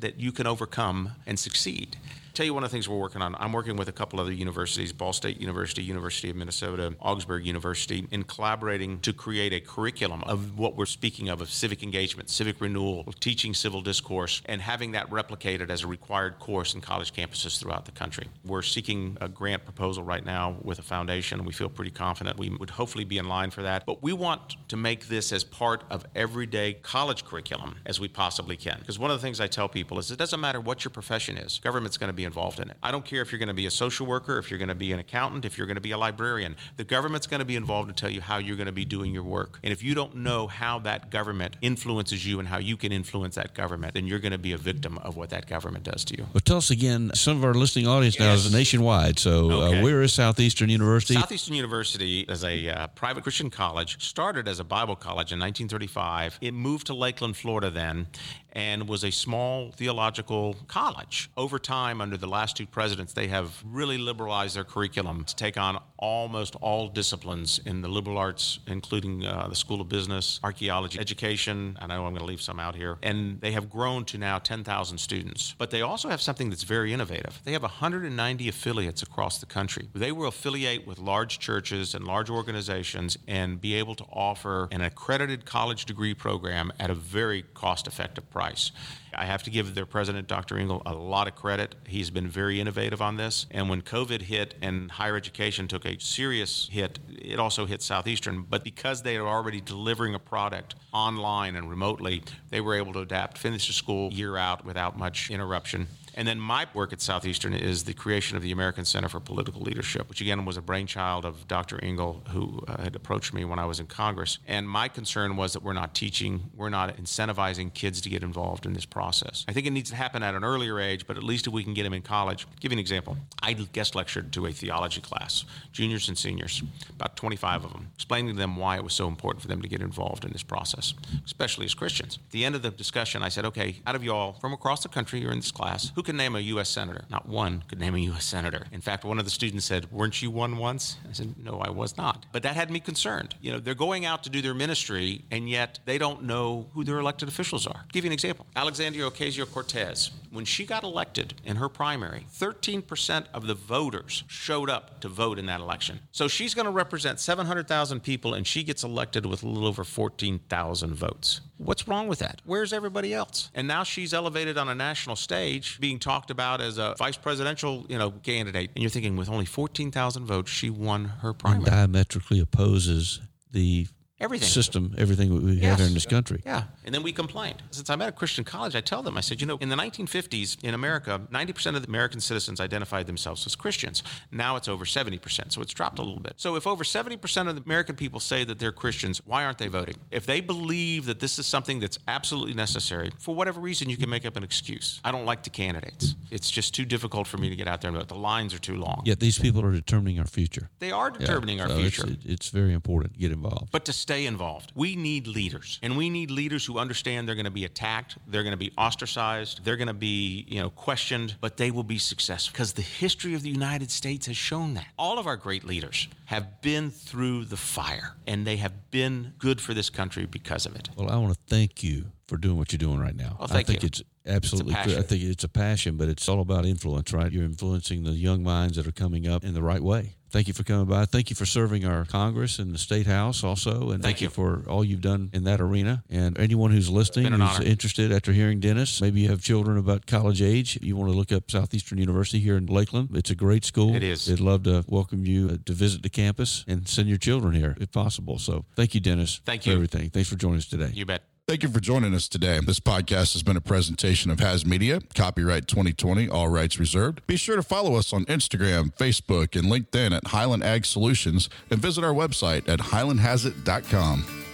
that 0.00 0.18
you 0.18 0.32
can 0.32 0.46
overcome 0.46 1.12
and 1.26 1.38
succeed. 1.38 1.96
Tell 2.38 2.46
you 2.46 2.54
one 2.54 2.62
of 2.62 2.70
the 2.70 2.72
things 2.72 2.88
we're 2.88 2.96
working 2.96 3.20
on. 3.20 3.34
I'm 3.40 3.52
working 3.52 3.74
with 3.74 3.88
a 3.88 3.92
couple 3.92 4.20
other 4.20 4.30
universities, 4.30 4.92
Ball 4.92 5.12
State 5.12 5.40
University, 5.40 5.82
University 5.82 6.30
of 6.30 6.36
Minnesota, 6.36 6.94
Augsburg 7.00 7.44
University, 7.44 8.06
in 8.12 8.22
collaborating 8.22 9.00
to 9.00 9.12
create 9.12 9.52
a 9.52 9.58
curriculum 9.58 10.22
of 10.22 10.56
what 10.56 10.76
we're 10.76 10.86
speaking 10.86 11.28
of 11.30 11.40
of 11.40 11.50
civic 11.50 11.82
engagement, 11.82 12.30
civic 12.30 12.60
renewal, 12.60 13.12
teaching 13.18 13.54
civil 13.54 13.80
discourse, 13.80 14.40
and 14.46 14.62
having 14.62 14.92
that 14.92 15.10
replicated 15.10 15.68
as 15.68 15.82
a 15.82 15.88
required 15.88 16.38
course 16.38 16.74
in 16.74 16.80
college 16.80 17.12
campuses 17.12 17.58
throughout 17.58 17.86
the 17.86 17.90
country. 17.90 18.28
We're 18.44 18.62
seeking 18.62 19.18
a 19.20 19.28
grant 19.28 19.64
proposal 19.64 20.04
right 20.04 20.24
now 20.24 20.58
with 20.62 20.78
a 20.78 20.82
foundation, 20.82 21.40
and 21.40 21.44
we 21.44 21.52
feel 21.52 21.68
pretty 21.68 21.90
confident 21.90 22.38
we 22.38 22.50
would 22.50 22.70
hopefully 22.70 23.02
be 23.02 23.18
in 23.18 23.26
line 23.26 23.50
for 23.50 23.62
that. 23.62 23.84
But 23.84 24.00
we 24.00 24.12
want 24.12 24.54
to 24.68 24.76
make 24.76 25.08
this 25.08 25.32
as 25.32 25.42
part 25.42 25.82
of 25.90 26.06
everyday 26.14 26.74
college 26.74 27.24
curriculum 27.24 27.74
as 27.84 27.98
we 27.98 28.06
possibly 28.06 28.56
can. 28.56 28.78
Because 28.78 28.96
one 28.96 29.10
of 29.10 29.20
the 29.20 29.26
things 29.26 29.40
I 29.40 29.48
tell 29.48 29.68
people 29.68 29.98
is 29.98 30.12
it 30.12 30.20
doesn't 30.20 30.38
matter 30.38 30.60
what 30.60 30.84
your 30.84 30.92
profession 30.92 31.36
is, 31.36 31.58
government's 31.58 31.98
going 31.98 32.10
to 32.10 32.14
be 32.14 32.27
involved 32.28 32.60
in 32.60 32.70
it. 32.70 32.76
I 32.82 32.90
don't 32.92 33.04
care 33.04 33.22
if 33.22 33.32
you're 33.32 33.40
going 33.40 33.48
to 33.48 33.54
be 33.54 33.66
a 33.66 33.70
social 33.70 34.06
worker, 34.06 34.38
if 34.38 34.50
you're 34.50 34.58
going 34.58 34.68
to 34.68 34.74
be 34.86 34.92
an 34.92 35.00
accountant, 35.00 35.44
if 35.44 35.58
you're 35.58 35.66
going 35.66 35.74
to 35.74 35.80
be 35.80 35.90
a 35.90 35.98
librarian. 35.98 36.54
The 36.76 36.84
government's 36.84 37.26
going 37.26 37.40
to 37.40 37.44
be 37.44 37.56
involved 37.56 37.88
to 37.88 37.94
tell 38.00 38.10
you 38.10 38.20
how 38.20 38.38
you're 38.38 38.56
going 38.56 38.66
to 38.66 38.72
be 38.72 38.84
doing 38.84 39.12
your 39.12 39.24
work. 39.24 39.58
And 39.64 39.72
if 39.72 39.82
you 39.82 39.94
don't 39.94 40.14
know 40.28 40.46
how 40.46 40.78
that 40.80 41.10
government 41.10 41.56
influences 41.62 42.24
you 42.24 42.38
and 42.38 42.46
how 42.46 42.58
you 42.58 42.76
can 42.76 42.92
influence 42.92 43.34
that 43.34 43.54
government, 43.54 43.94
then 43.94 44.06
you're 44.06 44.20
going 44.20 44.32
to 44.32 44.38
be 44.38 44.52
a 44.52 44.58
victim 44.58 44.98
of 44.98 45.16
what 45.16 45.30
that 45.30 45.46
government 45.48 45.84
does 45.84 46.04
to 46.04 46.16
you. 46.16 46.26
Well, 46.32 46.42
tell 46.44 46.58
us 46.58 46.70
again, 46.70 47.10
some 47.14 47.36
of 47.38 47.44
our 47.44 47.54
listening 47.54 47.86
audience 47.88 48.18
now 48.20 48.32
is 48.34 48.52
nationwide. 48.52 49.18
So, 49.18 49.50
Okay. 49.50 49.80
uh, 49.80 49.82
where 49.82 50.02
is 50.02 50.12
Southeastern 50.12 50.68
University? 50.68 51.14
Southeastern 51.14 51.54
University 51.56 52.20
is 52.20 52.44
a 52.44 52.68
uh, 52.68 52.86
private 52.88 53.22
Christian 53.22 53.48
college, 53.50 54.02
started 54.04 54.46
as 54.46 54.60
a 54.60 54.64
Bible 54.64 54.94
college 54.96 55.32
in 55.32 55.38
1935. 55.38 56.38
It 56.42 56.52
moved 56.52 56.86
to 56.88 56.94
Lakeland, 56.94 57.36
Florida 57.36 57.70
then, 57.70 58.08
and 58.52 58.88
was 58.88 59.04
a 59.04 59.10
small 59.10 59.70
theological 59.72 60.56
college. 60.66 61.30
Over 61.36 61.58
time, 61.58 62.00
under 62.00 62.16
the 62.18 62.26
last 62.26 62.56
two 62.56 62.66
presidents, 62.66 63.12
they 63.12 63.28
have 63.28 63.62
really 63.64 63.98
liberalized 63.98 64.56
their 64.56 64.64
curriculum 64.64 65.24
to 65.24 65.36
take 65.36 65.56
on 65.56 65.80
almost 65.98 66.54
all 66.56 66.88
disciplines 66.88 67.60
in 67.64 67.80
the 67.82 67.88
liberal 67.88 68.18
arts, 68.18 68.60
including 68.66 69.24
uh, 69.24 69.48
the 69.48 69.54
School 69.56 69.80
of 69.80 69.88
Business, 69.88 70.38
archaeology, 70.44 70.98
education. 70.98 71.76
I 71.80 71.86
know 71.86 72.06
I'm 72.06 72.12
going 72.12 72.20
to 72.20 72.24
leave 72.24 72.40
some 72.40 72.60
out 72.60 72.74
here. 72.74 72.98
And 73.02 73.40
they 73.40 73.52
have 73.52 73.68
grown 73.68 74.04
to 74.06 74.18
now 74.18 74.38
10,000 74.38 74.98
students. 74.98 75.54
But 75.58 75.70
they 75.70 75.82
also 75.82 76.08
have 76.08 76.20
something 76.20 76.50
that's 76.50 76.62
very 76.62 76.92
innovative. 76.92 77.40
They 77.44 77.52
have 77.52 77.62
190 77.62 78.48
affiliates 78.48 79.02
across 79.02 79.38
the 79.38 79.46
country. 79.46 79.88
They 79.94 80.12
will 80.12 80.28
affiliate 80.28 80.86
with 80.86 80.98
large 80.98 81.38
churches 81.38 81.94
and 81.94 82.04
large 82.04 82.30
organizations 82.30 83.18
and 83.26 83.60
be 83.60 83.74
able 83.74 83.94
to 83.96 84.04
offer 84.04 84.68
an 84.70 84.82
accredited 84.82 85.44
college 85.44 85.84
degree 85.84 86.14
program 86.14 86.72
at 86.78 86.90
a 86.90 86.94
very 86.94 87.42
cost 87.54 87.86
effective 87.86 88.28
price. 88.30 88.72
I 89.14 89.24
have 89.24 89.42
to 89.44 89.50
give 89.50 89.74
their 89.74 89.86
president, 89.86 90.28
Dr. 90.28 90.58
Ingle, 90.58 90.82
a 90.86 90.94
lot 90.94 91.28
of 91.28 91.34
credit. 91.34 91.74
He's 91.86 92.07
been 92.10 92.28
very 92.28 92.60
innovative 92.60 93.00
on 93.00 93.16
this. 93.16 93.46
And 93.50 93.68
when 93.68 93.82
COVID 93.82 94.22
hit 94.22 94.54
and 94.60 94.90
higher 94.90 95.16
education 95.16 95.68
took 95.68 95.84
a 95.84 95.98
serious 95.98 96.68
hit, 96.70 96.98
it 97.08 97.38
also 97.38 97.66
hit 97.66 97.82
Southeastern. 97.82 98.42
But 98.42 98.64
because 98.64 99.02
they 99.02 99.16
are 99.16 99.26
already 99.26 99.60
delivering 99.60 100.14
a 100.14 100.18
product 100.18 100.74
online 100.92 101.56
and 101.56 101.68
remotely, 101.70 102.22
they 102.50 102.60
were 102.60 102.74
able 102.74 102.92
to 102.94 103.00
adapt, 103.00 103.38
finish 103.38 103.66
the 103.66 103.72
school 103.72 104.12
year 104.12 104.36
out 104.36 104.64
without 104.64 104.98
much 104.98 105.30
interruption. 105.30 105.86
And 106.18 106.26
then 106.26 106.40
my 106.40 106.66
work 106.74 106.92
at 106.92 107.00
Southeastern 107.00 107.54
is 107.54 107.84
the 107.84 107.94
creation 107.94 108.36
of 108.36 108.42
the 108.42 108.50
American 108.50 108.84
Center 108.84 109.08
for 109.08 109.20
Political 109.20 109.62
Leadership, 109.62 110.08
which 110.08 110.20
again 110.20 110.44
was 110.44 110.56
a 110.56 110.60
brainchild 110.60 111.24
of 111.24 111.46
Dr. 111.46 111.78
Ingle, 111.80 112.24
who 112.30 112.60
uh, 112.66 112.82
had 112.82 112.96
approached 112.96 113.32
me 113.32 113.44
when 113.44 113.60
I 113.60 113.64
was 113.66 113.78
in 113.78 113.86
Congress. 113.86 114.40
And 114.48 114.68
my 114.68 114.88
concern 114.88 115.36
was 115.36 115.52
that 115.52 115.62
we're 115.62 115.74
not 115.74 115.94
teaching, 115.94 116.50
we're 116.56 116.70
not 116.70 116.96
incentivizing 116.96 117.72
kids 117.72 118.00
to 118.00 118.08
get 118.08 118.24
involved 118.24 118.66
in 118.66 118.72
this 118.72 118.84
process. 118.84 119.44
I 119.46 119.52
think 119.52 119.68
it 119.68 119.70
needs 119.70 119.90
to 119.90 119.96
happen 119.96 120.24
at 120.24 120.34
an 120.34 120.42
earlier 120.42 120.80
age, 120.80 121.06
but 121.06 121.16
at 121.16 121.22
least 121.22 121.46
if 121.46 121.52
we 121.52 121.62
can 121.62 121.72
get 121.72 121.84
them 121.84 121.92
in 121.92 122.02
college. 122.02 122.48
give 122.58 122.72
you 122.72 122.74
an 122.74 122.80
example. 122.80 123.16
I 123.40 123.52
guest 123.52 123.94
lectured 123.94 124.32
to 124.32 124.46
a 124.46 124.52
theology 124.52 125.00
class, 125.00 125.44
juniors 125.70 126.08
and 126.08 126.18
seniors, 126.18 126.64
about 126.90 127.14
25 127.14 127.64
of 127.64 127.72
them, 127.72 127.92
explaining 127.94 128.34
to 128.34 128.38
them 128.38 128.56
why 128.56 128.74
it 128.74 128.82
was 128.82 128.92
so 128.92 129.06
important 129.06 129.40
for 129.40 129.46
them 129.46 129.62
to 129.62 129.68
get 129.68 129.80
involved 129.80 130.24
in 130.24 130.32
this 130.32 130.42
process, 130.42 130.94
especially 131.24 131.64
as 131.64 131.74
Christians. 131.74 132.18
At 132.26 132.32
the 132.32 132.44
end 132.44 132.56
of 132.56 132.62
the 132.62 132.72
discussion, 132.72 133.22
I 133.22 133.28
said, 133.28 133.44
okay, 133.44 133.76
out 133.86 133.94
of 133.94 134.02
y'all 134.02 134.32
from 134.32 134.52
across 134.52 134.82
the 134.82 134.88
country, 134.88 135.20
you're 135.20 135.30
in 135.30 135.38
this 135.38 135.52
class, 135.52 135.92
who 135.94 136.07
can 136.08 136.16
name 136.16 136.34
a 136.36 136.40
U.S. 136.40 136.70
senator? 136.70 137.04
Not 137.10 137.28
one 137.28 137.64
could 137.68 137.78
name 137.78 137.94
a 137.94 137.98
U.S. 137.98 138.24
senator. 138.24 138.64
In 138.72 138.80
fact, 138.80 139.04
one 139.04 139.18
of 139.18 139.26
the 139.26 139.30
students 139.30 139.66
said, 139.66 139.92
weren't 139.92 140.22
you 140.22 140.30
one 140.30 140.56
once? 140.56 140.96
I 141.06 141.12
said, 141.12 141.34
no, 141.44 141.58
I 141.58 141.68
was 141.68 141.98
not. 141.98 142.24
But 142.32 142.44
that 142.44 142.56
had 142.56 142.70
me 142.70 142.80
concerned. 142.80 143.34
You 143.42 143.52
know, 143.52 143.58
they're 143.60 143.74
going 143.74 144.06
out 144.06 144.24
to 144.24 144.30
do 144.30 144.40
their 144.40 144.54
ministry, 144.54 145.26
and 145.30 145.50
yet 145.50 145.80
they 145.84 145.98
don't 145.98 146.22
know 146.22 146.70
who 146.72 146.82
their 146.82 146.98
elected 146.98 147.28
officials 147.28 147.66
are. 147.66 147.84
give 147.92 148.04
you 148.04 148.08
an 148.08 148.14
example. 148.14 148.46
Alexandria 148.56 149.04
Ocasio-Cortez, 149.10 150.12
when 150.30 150.46
she 150.46 150.64
got 150.64 150.82
elected 150.82 151.34
in 151.44 151.56
her 151.56 151.68
primary, 151.68 152.24
13% 152.34 153.26
of 153.34 153.46
the 153.46 153.54
voters 153.54 154.24
showed 154.28 154.70
up 154.70 155.00
to 155.02 155.08
vote 155.08 155.38
in 155.38 155.44
that 155.44 155.60
election. 155.60 156.00
So 156.10 156.26
she's 156.26 156.54
going 156.54 156.64
to 156.64 156.72
represent 156.72 157.20
700,000 157.20 158.02
people, 158.02 158.32
and 158.32 158.46
she 158.46 158.62
gets 158.62 158.82
elected 158.82 159.26
with 159.26 159.42
a 159.42 159.46
little 159.46 159.68
over 159.68 159.84
14,000 159.84 160.94
votes. 160.94 161.42
What's 161.58 161.88
wrong 161.88 162.06
with 162.06 162.20
that? 162.20 162.40
Where's 162.44 162.72
everybody 162.72 163.12
else? 163.12 163.50
And 163.52 163.66
now 163.66 163.82
she's 163.82 164.14
elevated 164.14 164.56
on 164.56 164.68
a 164.68 164.76
national 164.76 165.16
stage, 165.16 165.76
being 165.88 165.98
talked 165.98 166.30
about 166.30 166.60
as 166.60 166.76
a 166.76 166.94
vice 166.98 167.16
presidential, 167.16 167.86
you 167.88 167.96
know, 167.96 168.10
candidate. 168.10 168.70
And 168.74 168.82
you're 168.82 168.90
thinking, 168.90 169.16
with 169.16 169.30
only 169.30 169.46
14,000 169.46 170.26
votes, 170.26 170.50
she 170.50 170.68
won 170.68 171.06
her 171.22 171.32
primary. 171.32 171.64
diametrically 171.64 172.40
opposes 172.40 173.20
the 173.50 173.86
Everything. 174.20 174.48
system, 174.48 174.94
everything 174.98 175.32
we 175.44 175.54
have 175.56 175.62
Yes. 175.62 175.78
here 175.78 175.86
in 175.86 175.94
this 175.94 176.06
country. 176.06 176.42
Yeah. 176.44 176.64
And 176.84 176.92
then 176.94 177.02
we 177.04 177.12
complained. 177.12 177.62
Since 177.70 177.88
I'm 177.88 178.02
at 178.02 178.08
a 178.08 178.12
Christian 178.12 178.42
college, 178.44 178.74
I 178.74 178.80
tell 178.80 179.02
them, 179.02 179.16
I 179.16 179.20
said, 179.20 179.40
you 179.40 179.46
know, 179.46 179.58
in 179.58 179.68
the 179.68 179.76
1950s 179.76 180.56
in 180.62 180.74
America, 180.74 181.20
90% 181.30 181.76
of 181.76 181.82
the 181.82 181.88
American 181.88 182.20
citizens 182.20 182.60
identified 182.60 183.06
themselves 183.06 183.46
as 183.46 183.54
Christians. 183.54 184.02
Now 184.32 184.56
it's 184.56 184.66
over 184.66 184.84
70%. 184.84 185.52
So 185.52 185.62
it's 185.62 185.72
dropped 185.72 185.98
a 186.00 186.02
little 186.02 186.20
bit. 186.20 186.34
So 186.36 186.56
if 186.56 186.66
over 186.66 186.82
70% 186.82 187.48
of 187.48 187.54
the 187.54 187.62
American 187.64 187.94
people 187.94 188.18
say 188.18 188.42
that 188.44 188.58
they're 188.58 188.72
Christians, 188.72 189.22
why 189.24 189.44
aren't 189.44 189.58
they 189.58 189.68
voting? 189.68 189.94
If 190.10 190.26
they 190.26 190.40
believe 190.40 191.06
that 191.06 191.20
this 191.20 191.38
is 191.38 191.46
something 191.46 191.78
that's 191.78 191.98
absolutely 192.08 192.54
necessary, 192.54 193.12
for 193.18 193.34
whatever 193.36 193.60
reason, 193.60 193.88
you 193.88 193.96
can 193.96 194.10
make 194.10 194.26
up 194.26 194.36
an 194.36 194.42
excuse. 194.42 195.00
I 195.04 195.12
don't 195.12 195.26
like 195.26 195.44
the 195.44 195.50
candidates. 195.50 196.16
It's 196.30 196.50
just 196.50 196.74
too 196.74 196.84
difficult 196.84 197.26
for 197.28 197.38
me 197.38 197.48
to 197.50 197.56
get 197.56 197.68
out 197.68 197.82
there 197.82 197.90
and 197.90 197.98
vote. 197.98 198.08
The 198.08 198.14
lines 198.16 198.52
are 198.52 198.58
too 198.58 198.76
long. 198.76 199.02
Yet 199.04 199.20
these 199.20 199.38
people 199.38 199.64
are 199.64 199.72
determining 199.72 200.18
our 200.18 200.26
future. 200.26 200.70
They 200.80 200.90
are 200.90 201.10
determining 201.10 201.60
our 201.60 201.68
So 201.68 201.78
it's- 201.78 201.94
future. 201.94 202.10
it- 202.12 202.24
it's 202.24 202.48
very 202.48 202.72
important 202.72 203.14
to 203.14 203.20
get 203.20 203.30
involved. 203.30 203.70
but 203.70 203.84
to 203.84 203.92
stay 204.08 204.24
involved. 204.24 204.72
We 204.74 204.96
need 204.96 205.26
leaders, 205.26 205.78
and 205.82 205.94
we 205.94 206.08
need 206.08 206.30
leaders 206.30 206.64
who 206.64 206.78
understand 206.78 207.28
they're 207.28 207.34
going 207.34 207.44
to 207.44 207.50
be 207.50 207.66
attacked, 207.66 208.16
they're 208.26 208.42
going 208.42 208.54
to 208.54 208.56
be 208.56 208.72
ostracized, 208.78 209.62
they're 209.64 209.76
going 209.76 209.88
to 209.88 209.92
be, 209.92 210.46
you 210.48 210.62
know, 210.62 210.70
questioned, 210.70 211.36
but 211.42 211.58
they 211.58 211.70
will 211.70 211.82
be 211.82 211.98
successful 211.98 212.50
because 212.50 212.72
the 212.72 212.80
history 212.80 213.34
of 213.34 213.42
the 213.42 213.50
United 213.50 213.90
States 213.90 214.26
has 214.26 214.34
shown 214.34 214.72
that. 214.72 214.86
All 214.98 215.18
of 215.18 215.26
our 215.26 215.36
great 215.36 215.62
leaders 215.62 216.08
have 216.24 216.62
been 216.62 216.90
through 216.90 217.44
the 217.44 217.58
fire, 217.58 218.16
and 218.26 218.46
they 218.46 218.56
have 218.56 218.90
been 218.90 219.34
good 219.38 219.60
for 219.60 219.74
this 219.74 219.90
country 219.90 220.24
because 220.24 220.64
of 220.64 220.74
it. 220.74 220.88
Well, 220.96 221.10
I 221.10 221.16
want 221.16 221.34
to 221.34 221.40
thank 221.46 221.84
you 221.84 222.06
for 222.28 222.38
doing 222.38 222.56
what 222.56 222.72
you're 222.72 222.78
doing 222.78 223.00
right 223.00 223.14
now. 223.14 223.36
Well, 223.38 223.48
thank 223.48 223.68
I 223.68 223.72
think 223.72 223.82
you. 223.82 223.88
it's 223.88 224.02
absolutely 224.28 224.74
It's 224.74 224.86
a 224.86 224.88
good. 224.88 224.98
I 224.98 225.02
think 225.02 225.22
it's 225.24 225.44
a 225.44 225.48
passion, 225.48 225.96
but 225.96 226.08
it's 226.08 226.28
all 226.28 226.40
about 226.40 226.64
influence, 226.64 227.12
right? 227.12 227.30
You're 227.32 227.44
influencing 227.44 228.04
the 228.04 228.12
young 228.12 228.42
minds 228.42 228.76
that 228.76 228.86
are 228.86 228.92
coming 228.92 229.26
up 229.26 229.44
in 229.44 229.54
the 229.54 229.62
right 229.62 229.82
way. 229.82 230.14
Thank 230.30 230.46
you 230.46 230.52
for 230.52 230.62
coming 230.62 230.84
by. 230.84 231.06
Thank 231.06 231.30
you 231.30 231.36
for 231.36 231.46
serving 231.46 231.86
our 231.86 232.04
Congress 232.04 232.58
and 232.58 232.74
the 232.74 232.78
State 232.78 233.06
House 233.06 233.42
also. 233.42 233.90
And 233.90 234.02
thank, 234.02 234.20
you. 234.20 234.26
you 234.26 234.30
for 234.30 234.62
all 234.68 234.84
you've 234.84 235.00
done 235.00 235.30
in 235.32 235.44
that 235.44 235.58
arena. 235.58 236.04
And 236.10 236.38
anyone 236.38 236.70
who's 236.70 236.90
listening, 236.90 237.32
who's 237.32 237.40
honor. 237.40 237.64
interested 237.64 238.12
after 238.12 238.32
hearing 238.32 238.60
Dennis, 238.60 239.00
maybe 239.00 239.22
you 239.22 239.28
have 239.30 239.40
children 239.40 239.78
about 239.78 240.06
college 240.06 240.42
age, 240.42 240.78
you 240.82 240.96
want 240.96 241.10
to 241.10 241.16
look 241.16 241.32
up 241.32 241.50
Southeastern 241.50 241.96
University 241.96 242.40
here 242.40 242.58
in 242.58 242.66
Lakeland. 242.66 243.08
It's 243.14 243.30
a 243.30 243.34
great 243.34 243.64
school. 243.64 243.94
It 243.94 244.02
is. 244.02 244.26
They'd 244.26 244.40
love 244.40 244.64
to 244.64 244.84
welcome 244.86 245.24
you 245.24 245.48
uh, 245.48 245.56
to 245.64 245.72
visit 245.72 246.02
the 246.02 246.10
campus 246.10 246.64
and 246.68 246.86
send 246.86 247.08
your 247.08 247.18
children 247.18 247.54
here 247.54 247.74
if 247.80 247.90
possible. 247.90 248.38
So 248.38 248.66
thank 248.76 248.94
you, 248.94 249.00
Dennis. 249.00 249.40
Thank 249.46 249.64
you. 249.64 249.72
for 249.72 249.76
everything. 249.76 250.10
Thanks 250.10 250.28
for 250.28 250.36
joining 250.36 250.58
us 250.58 250.66
today. 250.66 250.90
You 250.92 251.06
bet. 251.06 251.22
Thank 251.48 251.62
you 251.62 251.70
for 251.70 251.80
joining 251.80 252.12
us 252.12 252.28
today. 252.28 252.60
This 252.60 252.78
podcast 252.78 253.32
has 253.32 253.42
been 253.42 253.56
a 253.56 253.60
presentation 253.62 254.30
of 254.30 254.38
Has 254.38 254.66
Media, 254.66 255.00
copyright 255.14 255.66
2020, 255.66 256.28
all 256.28 256.50
rights 256.50 256.78
reserved. 256.78 257.26
Be 257.26 257.38
sure 257.38 257.56
to 257.56 257.62
follow 257.62 257.94
us 257.94 258.12
on 258.12 258.26
Instagram, 258.26 258.94
Facebook, 258.96 259.58
and 259.58 259.72
LinkedIn 259.72 260.14
at 260.14 260.26
Highland 260.26 260.62
Ag 260.62 260.84
Solutions 260.84 261.48
and 261.70 261.80
visit 261.80 262.04
our 262.04 262.12
website 262.12 262.68
at 262.68 262.80
highlandhasit.com. 262.80 264.47